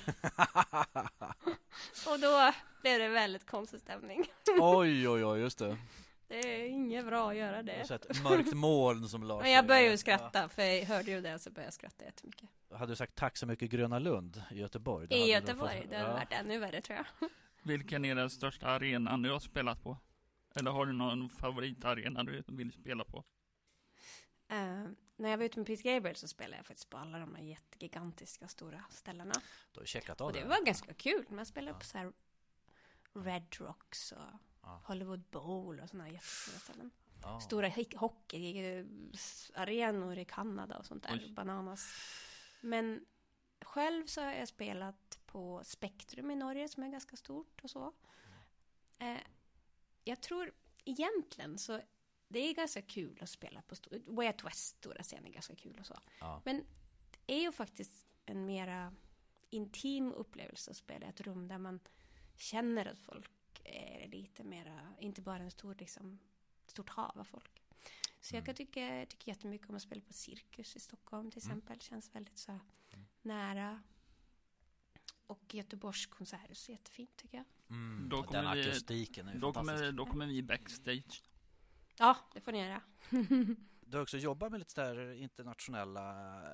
[2.06, 2.52] och då
[2.82, 4.24] blev det väldigt konstig stämning.
[4.60, 5.78] oj, oj, oj, just det.
[6.28, 9.66] Det är inget bra att göra Det så ett mörkt moln som la Men jag
[9.66, 12.48] började ju skratta, för jag hörde ju det så började jag skratta jättemycket.
[12.74, 15.06] Hade du sagt tack så mycket Gröna Lund i Göteborg?
[15.10, 17.30] I Göteborg, det hade varit ännu värre tror jag.
[17.62, 19.96] Vilken är den största arenan du har spelat på?
[20.54, 23.24] Eller har du någon favoritarena du vill spela på?
[24.48, 24.84] Eh,
[25.16, 27.42] när jag var ute med Peace Gabriel så spelade jag faktiskt på alla de här
[27.42, 29.34] jättegigantiska stora ställena.
[29.72, 30.46] Du har checkat av Och det det?
[30.48, 31.24] var ganska kul.
[31.28, 31.78] Man spelade Ja.
[31.78, 32.12] på så här
[33.14, 34.18] Red Rocks och
[34.62, 34.80] Ja.
[34.84, 36.90] Hollywood Bowl och sådana här jättestora ställen.
[37.22, 37.40] Ja.
[37.40, 41.20] Stora hockeyarenor i Kanada och sånt där.
[41.24, 41.32] Oj.
[41.32, 41.94] Bananas.
[42.60, 43.06] Men
[43.60, 47.92] själv så har jag spelat på Spektrum i Norge som är ganska stort och så.
[48.98, 49.18] Eh,
[50.04, 50.52] jag tror
[50.84, 51.80] egentligen så
[52.28, 53.74] det är ganska kul att spela på
[54.06, 55.98] Way Out West stora scen är ganska kul och så.
[56.20, 56.42] Ja.
[56.44, 56.64] Men
[57.26, 58.94] det är ju faktiskt en mera
[59.50, 61.80] intim upplevelse att spela i ett rum där man
[62.36, 63.30] känner att folk
[63.64, 66.18] är lite mera, inte bara en stor liksom,
[66.66, 67.62] stort hav av folk.
[68.20, 71.58] Så jag kan tycka, tycker jättemycket om att spela på Cirkus i Stockholm till Mm.
[71.58, 71.80] exempel.
[71.80, 72.58] Känns väldigt så
[73.22, 73.82] nära.
[75.26, 77.46] Och Göteborgs konserthus är jättefint tycker jag.
[77.76, 78.08] Mm.
[78.08, 79.78] Då Den kommer vi- akustiken är ju Då fantastisk.
[79.80, 81.22] kommer, då kommer vi backstage.
[81.98, 82.82] Ja, det får ni göra.
[83.90, 86.02] Du har också jobbat med lite där internationella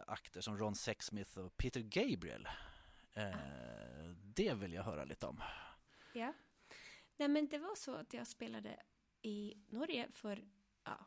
[0.07, 2.49] akter som Ron Sexsmith och Peter Gabriel.
[3.13, 3.37] Eh,
[4.23, 5.41] det vill jag höra lite om.
[6.15, 6.33] Ja.
[7.17, 8.83] Nej men det var så att jag spelade
[9.23, 10.45] i Norge för,
[10.85, 10.99] ja,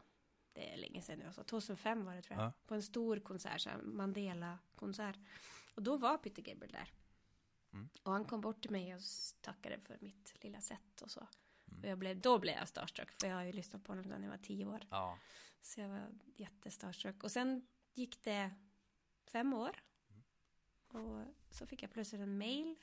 [0.54, 2.46] det är länge sedan nu alltså, 2005 var det tror jag.
[2.48, 2.54] Ja.
[2.68, 5.18] På en stor konsert, Mandela-konsert.
[5.76, 6.92] Och då var Peter Gabriel där.
[7.74, 7.90] Mm.
[8.04, 9.02] Och han kom bort till mig och
[9.42, 11.28] tackade för mitt lilla set och så.
[11.68, 11.84] Mm.
[11.84, 14.24] Och jag blev, då blev jag starstruck, för jag har ju lyssnat på honom sedan
[14.24, 14.88] jag var tio år.
[14.90, 15.18] Ja.
[15.62, 17.24] Så jag var jättestarstruck.
[17.24, 18.52] Och sen gick det
[19.26, 19.84] fem år.
[20.88, 22.76] Och så fick jag plötsligt en mail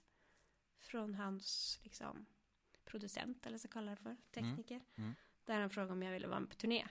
[0.79, 2.27] från hans liksom,
[2.85, 4.85] producent, eller så kallar det för, tekniker.
[4.95, 5.15] mm.
[5.45, 6.89] Där han frågade om jag ville vara med på turné.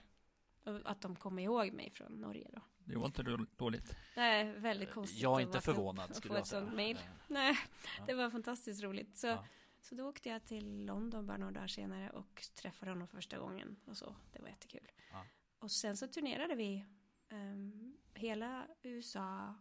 [0.85, 2.61] Att de kommer ihåg mig från Norge då.
[2.85, 3.95] Det var inte då- dåligt.
[4.15, 5.21] Är väldigt konstigt.
[5.21, 6.61] Jag är att inte förvånad och skulle få jag säga.
[6.61, 6.95] sånt mail.
[6.97, 7.57] Eh, Nej,
[7.99, 8.05] Ja.
[8.05, 9.17] det var fantastiskt roligt.
[9.17, 9.45] Så, Ja.
[9.81, 13.75] så då åkte jag till London bara några dagar senare och träffade honom första gången.
[13.85, 14.91] Och så, det var jättekul.
[15.11, 15.25] Ja.
[15.59, 16.85] Och sen så turnerade vi
[17.29, 19.55] ehm, hela USA,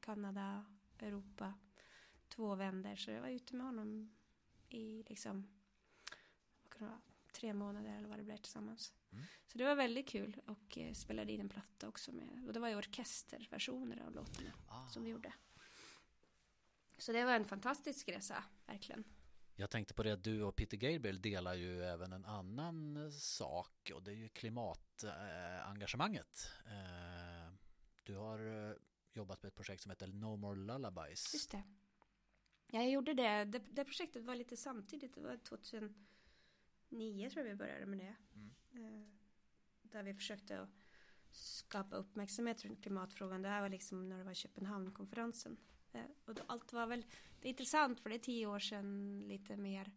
[0.00, 0.64] Kanada,
[0.98, 1.54] Europa.
[2.28, 2.96] Två vänder.
[2.96, 4.14] Så jag var ute med honom
[4.68, 5.48] i liksom,
[6.62, 7.00] vad kan det vara,
[7.32, 8.94] tre månader eller vad det blev tillsammans.
[9.12, 9.24] Mm.
[9.46, 12.60] Så det var väldigt kul och eh, spelade in en platta också med, och det
[12.60, 14.88] var ju orkesterversioner av låtarna Ah.
[14.88, 15.32] som vi gjorde.
[16.98, 19.04] Så det var en fantastisk resa, verkligen.
[19.56, 23.90] Jag tänkte på det att du och Peter Gabriel delar ju även en annan sak
[23.94, 26.48] och det är ju klimatengagemanget.
[26.66, 27.52] Eh,
[28.02, 28.76] du har eh,
[29.12, 31.34] jobbat med ett projekt som heter No More Lullabies.
[31.34, 31.62] Just det.
[32.70, 33.44] Ja, jag gjorde det.
[33.44, 33.58] det.
[33.58, 35.14] Det projektet var lite samtidigt.
[35.14, 35.36] Det var
[36.92, 38.14] 2009 tror jag vi började med det.
[38.34, 38.50] Mm.
[39.02, 39.06] Eh,
[39.82, 40.68] Där vi försökte
[41.30, 43.42] skapa uppmärksamhet runt klimatfrågan.
[43.42, 45.56] Det här var liksom när det var Köpenhamnkonferensen.
[45.92, 47.04] Eh, Och då, allt var väl,
[47.40, 49.92] det är intressant för det är tio år sedan lite mer.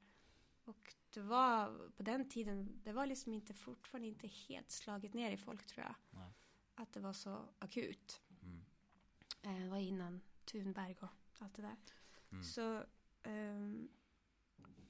[0.64, 5.32] Och det var på den tiden, det var liksom inte fortfarande inte helt slagit ner
[5.32, 5.96] i folk tror jag.
[6.12, 6.34] Nej.
[6.76, 8.22] Att det var så akut.
[8.42, 8.66] Mm.
[9.42, 11.76] Eh, Det var innan Thunberg och allt det där.
[12.32, 12.44] Mm.
[12.44, 12.84] Så
[13.24, 13.90] ehm,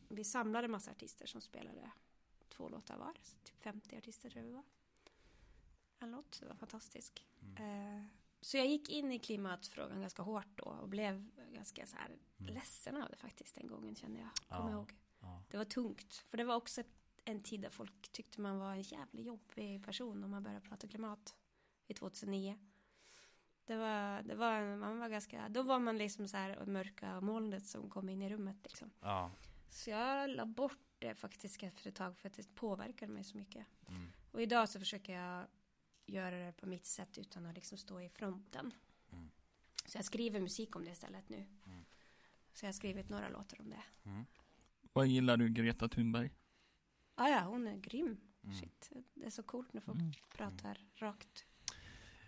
[0.10, 1.91] vi samlade massa artister som spelade
[2.49, 3.14] två låtar var.
[3.43, 4.64] Typ 50 artister tror jag vi var.
[5.99, 7.24] En låt, det var fantastiskt.
[7.41, 7.97] Mm.
[7.97, 8.06] Eh,
[8.41, 12.53] så jag gick in i klimatfrågan ganska hårt då och blev ganska så här Mm.
[12.53, 14.30] ledsen av det faktiskt den gången kände jag.
[14.49, 14.58] Ja.
[14.58, 14.93] Kommer ihåg.
[15.22, 15.43] Ja.
[15.49, 16.14] Det var tungt.
[16.28, 16.84] För det var också
[17.26, 20.88] en tid där folk tyckte man var en jävligt jobbig person om man började prata
[20.88, 21.36] klimat.
[21.88, 22.58] I 2009.
[23.66, 27.66] Det var, det var, man var ganska, då var man liksom så här mörka molnet
[27.66, 28.91] som kom in i rummet liksom.
[28.99, 29.32] Ja.
[29.70, 33.38] Så jag la bort det faktiskt efter ett tag för att det påverkade mig så
[33.38, 33.66] mycket.
[33.88, 34.11] Mm.
[34.32, 35.47] Och idag så försöker jag
[36.05, 38.74] göra det på mitt sätt utan att liksom stå i fronten.
[39.11, 39.32] Mm.
[39.86, 41.38] Så jag skriver musik om det istället nu.
[41.66, 41.86] Mm.
[42.53, 43.84] Så jag har skrivit några låtar om det.
[44.09, 44.26] Mm.
[44.93, 46.32] Vad gillar du Greta Thunberg?
[47.16, 48.18] Ah, ja, hon är grym.
[48.43, 48.55] Mm.
[48.55, 50.11] Shit, det är så coolt när folk Mm.
[50.32, 51.45] pratar rakt,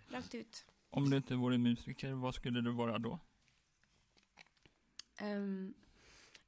[0.08, 0.66] rakt ut.
[0.90, 3.20] Om du inte vore musiker, vad skulle du vara då?
[5.20, 5.74] Ehm,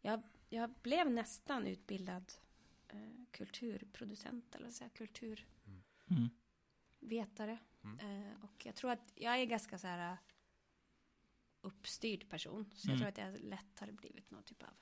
[0.00, 2.32] jag, jag blev nästan utbildad
[2.88, 7.58] eh, kulturproducent, eller säga kulturvetare.
[7.84, 7.98] Mm.
[7.98, 10.18] Eh, och jag tror att jag är ganska så här eh,
[11.60, 12.70] uppstyrd person.
[12.74, 13.00] Så jag Mm.
[13.00, 14.74] tror att jag lätt hade blivit någon typ av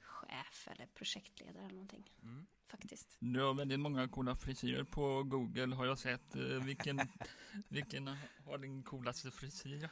[0.00, 2.10] chef eller projektledare eller någonting.
[2.22, 2.46] Mm.
[2.66, 3.16] Faktiskt.
[3.20, 6.36] Du har väldigt många coola frisyrer på Google har jag sett.
[6.36, 7.00] Eh, Vilken,
[7.68, 8.06] vilken
[8.44, 9.88] har din coolaste frisyr?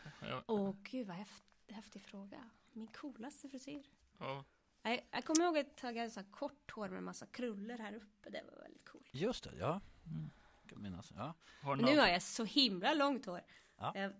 [0.46, 2.50] Åh gud vad häft, häftig fråga.
[2.72, 3.82] Min coolaste frisyr.
[4.18, 4.44] Ja.
[4.82, 7.78] Jag, jag kommer ihåg ett tag jag hade så här kort hår med massa krullor
[7.78, 8.30] här uppe.
[8.30, 9.06] Det var väldigt coolt.
[9.10, 9.80] Just det, ja.
[10.06, 10.30] Mm.
[10.68, 11.12] Kan minnas.
[11.16, 11.34] Ja.
[11.62, 13.42] Har någon- nu har jag så himla långt hår.
[13.76, 13.92] Ja.
[13.94, 14.12] Jag,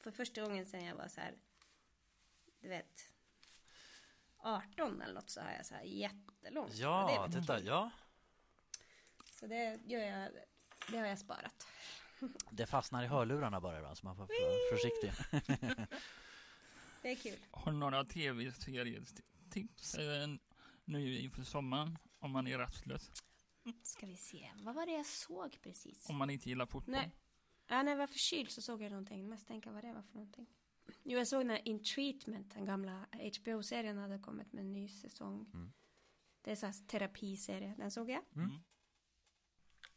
[0.00, 1.34] för första gången sedan jag var så här,
[2.60, 3.12] du vet,
[4.38, 6.72] 18 eller något så har jag så här jättelångt.
[6.72, 6.80] hår.
[6.80, 7.90] Ja, det, titta, ja.
[9.40, 10.30] Så det gör jag,
[10.90, 11.66] det har jag sparat.
[12.50, 15.12] Det fastnar i hörlurarna bara ibland så man får vara försiktig.
[17.02, 17.38] Det är kul.
[17.50, 19.14] Har du några tv-serietips
[19.56, 20.28] eh,
[20.84, 21.98] nu inför sommaren?
[22.18, 23.10] Om man är rastlös.
[23.82, 26.08] Ska vi se, vad var det jag såg precis?
[26.08, 26.94] Om man inte gillar fotboll.
[26.94, 27.12] Nej.
[27.66, 29.28] Ja, när jag var förkyld så såg jag någonting.
[29.28, 30.46] Mest tänka vad det var för någonting.
[31.02, 33.06] Jo, jag såg när In Treatment, den gamla
[33.40, 35.50] HBO-serien, hade kommit med en ny säsong.
[35.54, 35.72] Mm.
[36.42, 38.22] Det är så här terapiserie, den såg jag.
[38.34, 38.48] Mm.
[38.48, 38.60] Mm.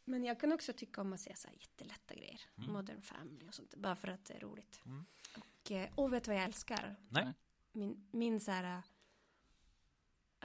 [0.04, 2.40] Men jag kan också tycka om att se så här jättelätta grejer.
[2.58, 2.72] Mm.
[2.72, 3.74] Modern Family och sånt.
[3.74, 4.82] Bara för att det är roligt.
[4.86, 5.04] Mm.
[5.36, 6.96] Och, eh, och vet du vad jag älskar?
[7.08, 7.34] Nej.
[7.72, 8.82] Min, min så här...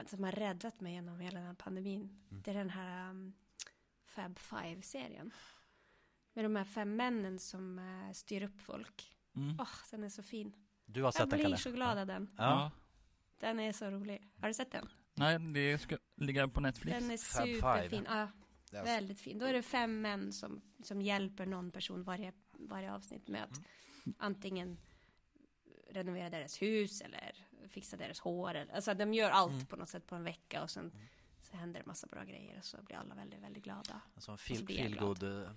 [0.06, 2.00] som har räddat mig genom hela den här pandemin.
[2.30, 2.42] Mm.
[2.42, 3.32] Det är den här um,
[4.04, 5.30] Fab Five-serien.
[6.32, 9.12] Med de här fem männen som uh, styr upp folk.
[9.36, 9.56] Mm.
[9.60, 10.52] Åh, den är så fin.
[10.86, 11.56] Du har sett Jag den blir Kalle?
[11.56, 12.30] så glad av den.
[12.38, 12.70] Ja.
[13.38, 14.30] Den är så rolig.
[14.40, 14.88] Har du sett den?
[15.14, 16.98] Nej, det ska ligga på Netflix.
[16.98, 18.06] Den är superfin.
[18.08, 18.28] Ja,
[18.70, 19.38] väldigt fin.
[19.38, 23.60] Då är det fem män som, som hjälper någon person varje, varje avsnitt med att
[24.06, 24.16] Mm.
[24.18, 24.78] antingen
[25.90, 28.54] renovera deras hus eller fixa deras hår.
[28.54, 29.66] Eller, alltså de gör allt Mm.
[29.66, 31.06] på något sätt på en vecka och sen Mm.
[31.42, 34.00] så händer det massa bra grejer och så blir alla väldigt, väldigt glada.
[34.14, 35.06] Alltså en så feel, feel glad.
[35.20, 35.22] good.
[35.42, 35.50] eh,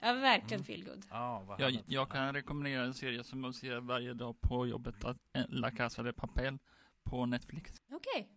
[0.00, 0.64] Ja, verkligen Mm.
[0.64, 1.06] feel good.
[1.10, 5.16] Ja, Jag, jag kan rekommendera en serie som jag ser varje dag på jobbet, att-
[5.32, 6.58] eh, La Casa de Papel
[7.02, 7.82] på Netflix.
[7.92, 8.28] Okej.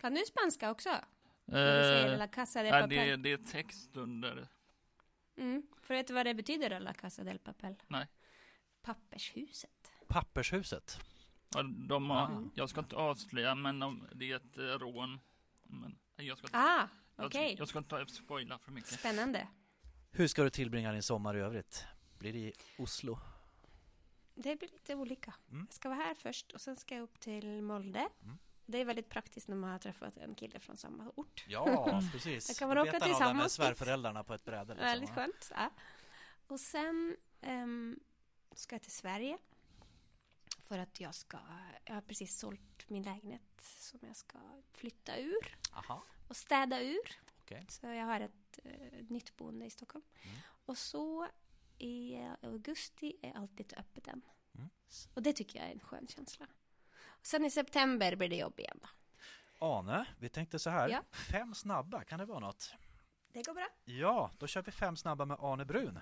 [0.00, 0.90] Kan du spanska också?
[1.46, 2.88] Säger Eh, La Casa de Papel.
[2.88, 4.48] det, det är text under.
[5.36, 5.62] Mm.
[5.82, 7.74] För vet du vad det betyder då, La Casa del Papel?
[7.88, 8.06] Nej.
[8.82, 9.92] Pappershuset.
[10.08, 11.00] Pappershuset.
[11.54, 12.42] Ja, de har, Ah.
[12.54, 15.20] Jag ska inte avslöja, men de, det är ett eh, rån.
[15.62, 17.54] Men jag ska, Ah, jag, okej.
[17.58, 18.98] jag ska inte spoila för mycket.
[19.00, 19.48] Spännande.
[20.10, 21.84] Hur ska du tillbringa din sommar i övrigt?
[22.18, 23.18] Blir det i Oslo?
[24.34, 25.34] Det blir lite olika.
[25.50, 25.66] Mm.
[25.68, 28.08] Jag ska vara här först och sen ska jag upp till Molde.
[28.22, 28.38] Mm.
[28.66, 31.44] Det är väldigt praktiskt när man har träffat en kille från samma ort.
[31.48, 32.48] Ja, precis.
[32.48, 33.52] Då kan man åka med tillsammans dit.
[33.52, 34.74] svärföräldrarna på ett bräde.
[34.74, 35.52] liksom, Väldigt skönt.
[35.54, 35.70] Ja.
[36.46, 38.00] Och sen ehm,
[38.54, 39.38] ska jag till Sverige.
[40.70, 41.38] För att jag ska,
[41.84, 44.38] jag har precis sålt min lägenhet som jag ska
[44.72, 46.02] flytta ur Aha.
[46.28, 47.20] och städa ur.
[47.42, 47.66] Okej.
[47.68, 50.04] Så jag har ett eh, nytt boende i Stockholm.
[50.22, 50.36] Mm.
[50.64, 51.28] Och så
[51.78, 54.22] i augusti är allt lite öppet än.
[54.54, 54.70] Mm.
[55.14, 56.46] Och det tycker jag är en skön känsla.
[57.06, 58.88] Och sen i september blir det jobb igen då.
[59.66, 60.88] Ane, vi tänkte så här.
[60.88, 61.02] Ja.
[61.12, 62.74] Fem snabba, kan det vara något?
[63.32, 63.68] Det går bra.
[63.84, 65.98] Ja, då kör vi fem snabba med Arne Brun.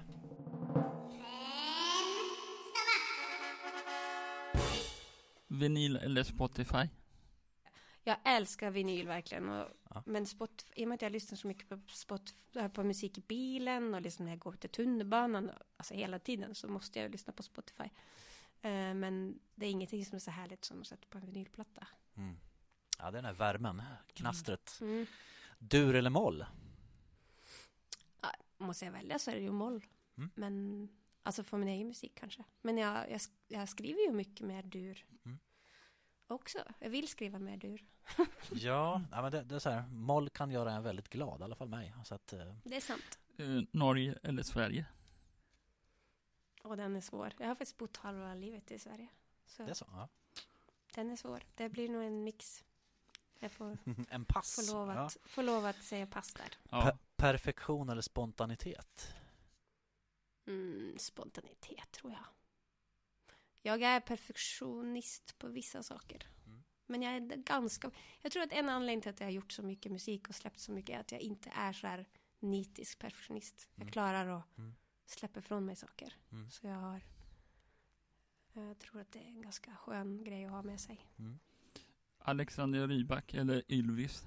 [5.48, 6.88] Vinyl eller Spotify?
[8.04, 9.48] Jag älskar vinyl verkligen.
[9.48, 10.02] Och, Ja.
[10.06, 13.18] Men spot, i och med att jag lyssnar så mycket på, spot, äh, på musik
[13.18, 17.10] i bilen och liksom när jag går till tunnelbanan, alltså hela tiden, så måste jag
[17.10, 17.84] lyssna på Spotify.
[18.62, 21.86] Eh, men det är ingenting som är så härligt som att sätta på en vinylplatta.
[22.16, 22.36] Mm.
[22.98, 23.82] Ja, den här värmen,
[24.14, 24.78] knastret.
[24.80, 25.06] Mm.
[25.58, 26.44] Dur eller moll?
[28.58, 29.86] Måste jag välja så är det ju moll.
[30.16, 30.30] Mm.
[30.34, 30.88] Men,
[31.28, 32.44] alltså för min egen musik kanske.
[32.62, 35.06] Men jag, jag, jag skriver ju mycket mer dur.
[35.24, 35.38] Mm.
[36.26, 36.58] Också.
[36.78, 37.84] Jag vill skriva mer dur.
[38.52, 39.86] Ja, ja men det, det är så här.
[39.88, 41.94] Moll kan göra en väldigt glad, i alla fall mig.
[42.04, 43.18] Så att, eh, Det är sant.
[43.38, 44.86] Eh, Norge eller Sverige?
[46.62, 47.32] Och den är svår.
[47.38, 49.08] Jag har faktiskt bott halva livet i Sverige.
[49.46, 49.86] Så det är så.
[49.90, 50.08] Ja.
[50.94, 51.42] den är svår.
[51.54, 52.64] Det blir nog en mix.
[53.38, 53.78] Jag får,
[54.10, 54.56] En pass.
[54.56, 55.00] får, lov, Ja.
[55.06, 56.48] att, får lov att säga pass där.
[56.70, 56.82] Ja.
[56.82, 59.14] Per- perfektion eller spontanitet?
[60.48, 62.24] Mm, spontanitet tror jag.
[63.62, 66.26] Jag är perfektionist på vissa saker.
[66.46, 66.64] Mm.
[66.86, 67.90] Men jag är ganska...
[68.22, 70.60] Jag tror att en anledning till att jag har gjort så mycket musik och släppt
[70.60, 72.06] så mycket är att jag inte är så här
[72.40, 73.68] nitisk perfektionist.
[73.74, 73.92] Jag Mm.
[73.92, 74.74] klarar att Mm.
[75.06, 76.14] släppa ifrån mig saker.
[76.32, 76.50] Mm.
[76.50, 77.02] Så jag har...
[78.52, 81.06] Jag tror att det är en ganska skön grej att ha med sig.
[81.18, 81.38] Mm.
[82.18, 84.26] Alexander Rybak eller Ylvis?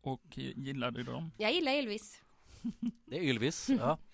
[0.00, 1.30] Och eh, gillade du dem?
[1.38, 2.22] Jag gillar Elvis.
[3.04, 3.68] Det är Ylvis.
[3.68, 3.98] Ja.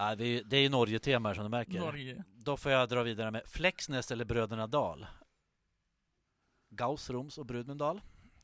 [0.00, 1.80] Ja, det, är, det är ju Norge-tema som du märker.
[1.80, 2.24] Norge.
[2.34, 5.06] Då får jag dra vidare med Flexnäs eller Bröderna Dahl.
[6.70, 8.00] Gauss, Roms och Brudmendal.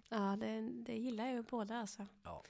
[0.09, 2.07] Ja, det, det gillar jag ju båda alltså.
[2.23, 2.43] Ja.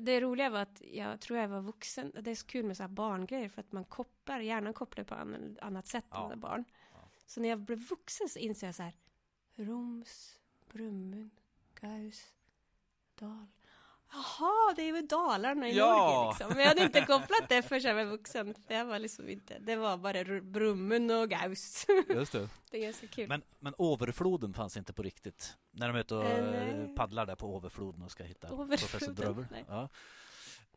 [0.00, 2.12] Det roliga var att jag tror jag var vuxen.
[2.20, 5.14] Det är så kul med så här barngrejer för att man kopplar, hjärnan kopplar på
[5.14, 6.22] an, annat sätt Ja.
[6.22, 6.64] än när barn.
[6.92, 7.08] Ja.
[7.26, 8.94] Så när jag blev vuxen så inser jag så här.
[9.54, 10.40] Roms,
[10.72, 11.30] Brummen,
[11.80, 12.34] Gauss,
[13.18, 13.46] Dal.
[14.12, 15.96] Jaha, det är väl Dalarna i Ja.
[15.96, 16.48] Norge liksom.
[16.48, 18.54] Men jag hade inte kopplat det förrän jag var vuxen.
[18.66, 21.86] För jag var liksom inte, det var bara Brummen och Gauss.
[22.08, 22.48] Just det.
[22.70, 23.28] det är ganska kul.
[23.28, 25.56] Men, men Overfloden fanns inte på riktigt.
[25.70, 26.94] När de är ute och nej.
[26.96, 29.46] paddlar där på Overfloden och ska hitta professor Drover.
[29.68, 29.88] Ja.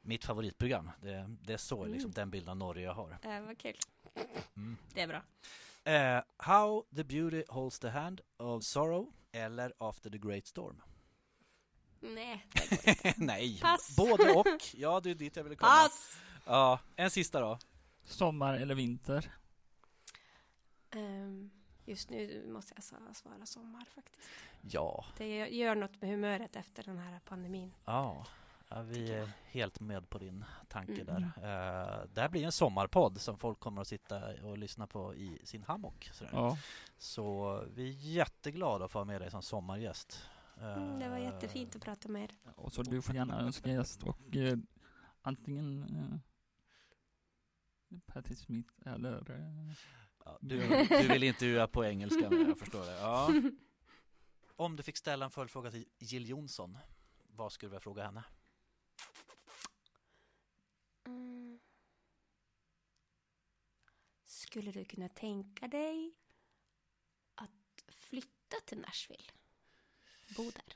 [0.02, 0.92] Mitt favoritprogram.
[1.02, 2.14] Det, det är så liksom Mm.
[2.14, 3.18] den bilden av Norge jag har.
[3.22, 3.76] Det var kul.
[4.56, 4.78] Mm.
[4.94, 5.22] Det är bra.
[5.94, 10.82] Eh, How the beauty holds the hand of sorrow eller After the great storm.
[12.14, 12.46] Nej.
[13.18, 13.96] Nej, Pass.
[13.98, 14.48] både och.
[14.74, 15.72] Ja, det är dit jag ville komma.
[15.72, 16.18] Pass!
[16.46, 17.60] Ja, en sista då.
[18.06, 19.32] Sommar eller vinter?
[20.92, 21.52] Ehm,
[21.86, 22.84] just nu måste jag
[23.16, 24.20] svara sommar faktiskt.
[24.62, 27.74] Ja, Det gör- gör något med humöret efter den här pandemin.
[27.86, 28.26] ja.
[28.70, 31.06] ja vi är helt med på din tanke Mm.
[31.06, 31.22] där.
[31.22, 35.40] Eh, det här blir en sommarpodd som folk kommer att sitta och lyssna på i
[35.44, 36.12] sin hammock.
[36.32, 36.58] Ja.
[36.98, 40.22] Så vi är jätteglada att få ha med dig som sommargäst.
[40.58, 42.32] Mm, det var Eh, jättefint att prata med er.
[42.56, 44.58] Och så du får gärna önska gäst och eh,
[45.22, 45.84] antingen
[47.90, 49.74] eh, Patti Smith eller eh,
[50.26, 52.92] Ja, du, du vill intervjua på engelska, men jag förstår det.
[53.00, 53.30] Ja.
[54.56, 56.78] Om du fick ställa en följdfråga till Jill Johnson,
[57.30, 58.24] vad skulle du vilja fråga henne?
[61.08, 61.60] Mm.
[64.26, 66.16] Skulle du kunna tänka dig
[67.36, 69.32] att flytta till Nashville?
[70.38, 70.76] Bo där?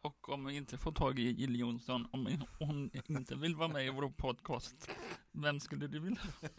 [0.00, 3.86] och om vi inte får tag i Jill Johnson, om hon inte vill vara med
[3.86, 4.90] i vår podcast,
[5.32, 6.20] vem skulle du vilja?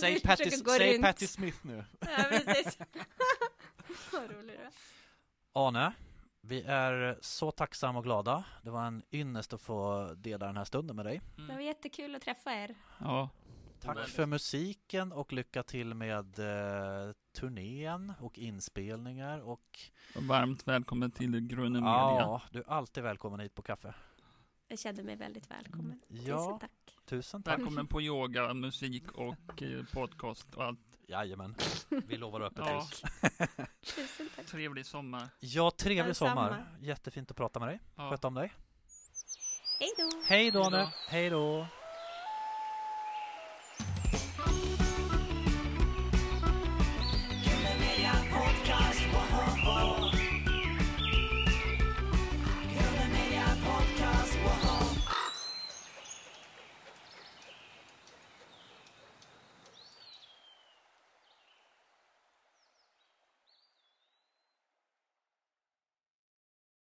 [0.00, 1.00] Säg, Patti, säg.
[1.02, 1.84] Patti Smith nu.
[2.00, 2.78] Ja, precis.
[4.12, 4.70] Vad var.
[5.52, 5.92] Arne,
[6.40, 8.44] vi är så tacksamma och glada.
[8.62, 11.20] Det var en ynnest att få dela den här stunden med dig.
[11.36, 11.66] Det var Mm.
[11.66, 12.74] jättekul att träffa er.
[13.00, 13.28] Ja,
[13.80, 19.78] Tack för musiken och lycka till med eh, turnén och inspelningar och
[20.14, 21.92] varmt välkommen till Grunden Media.
[22.20, 23.94] ja, du är alltid välkommen hit på kaffe.
[24.68, 26.00] Jag kände mig väldigt välkommen.
[26.08, 26.70] Tusen Ja, tack.
[27.04, 27.58] tusen tack.
[27.58, 30.78] Välkommen på yoga, musik och eh, podcast och allt.
[31.08, 31.54] Jajamän,
[31.88, 32.74] vi lovar öppet Ja.
[32.80, 33.02] hus.
[33.96, 34.46] Tusen tack.
[34.46, 35.28] Trevlig sommar.
[35.40, 36.30] Ja, trevlig Detsamma.
[36.30, 36.66] sommar.
[36.80, 37.80] Jättefint att prata med dig.
[37.96, 38.10] Ja.
[38.10, 38.52] Sköt om dig.
[39.80, 40.22] Hej då.
[40.28, 40.76] Hej då Hej då.
[40.76, 40.86] nu.
[41.08, 41.66] Hej då.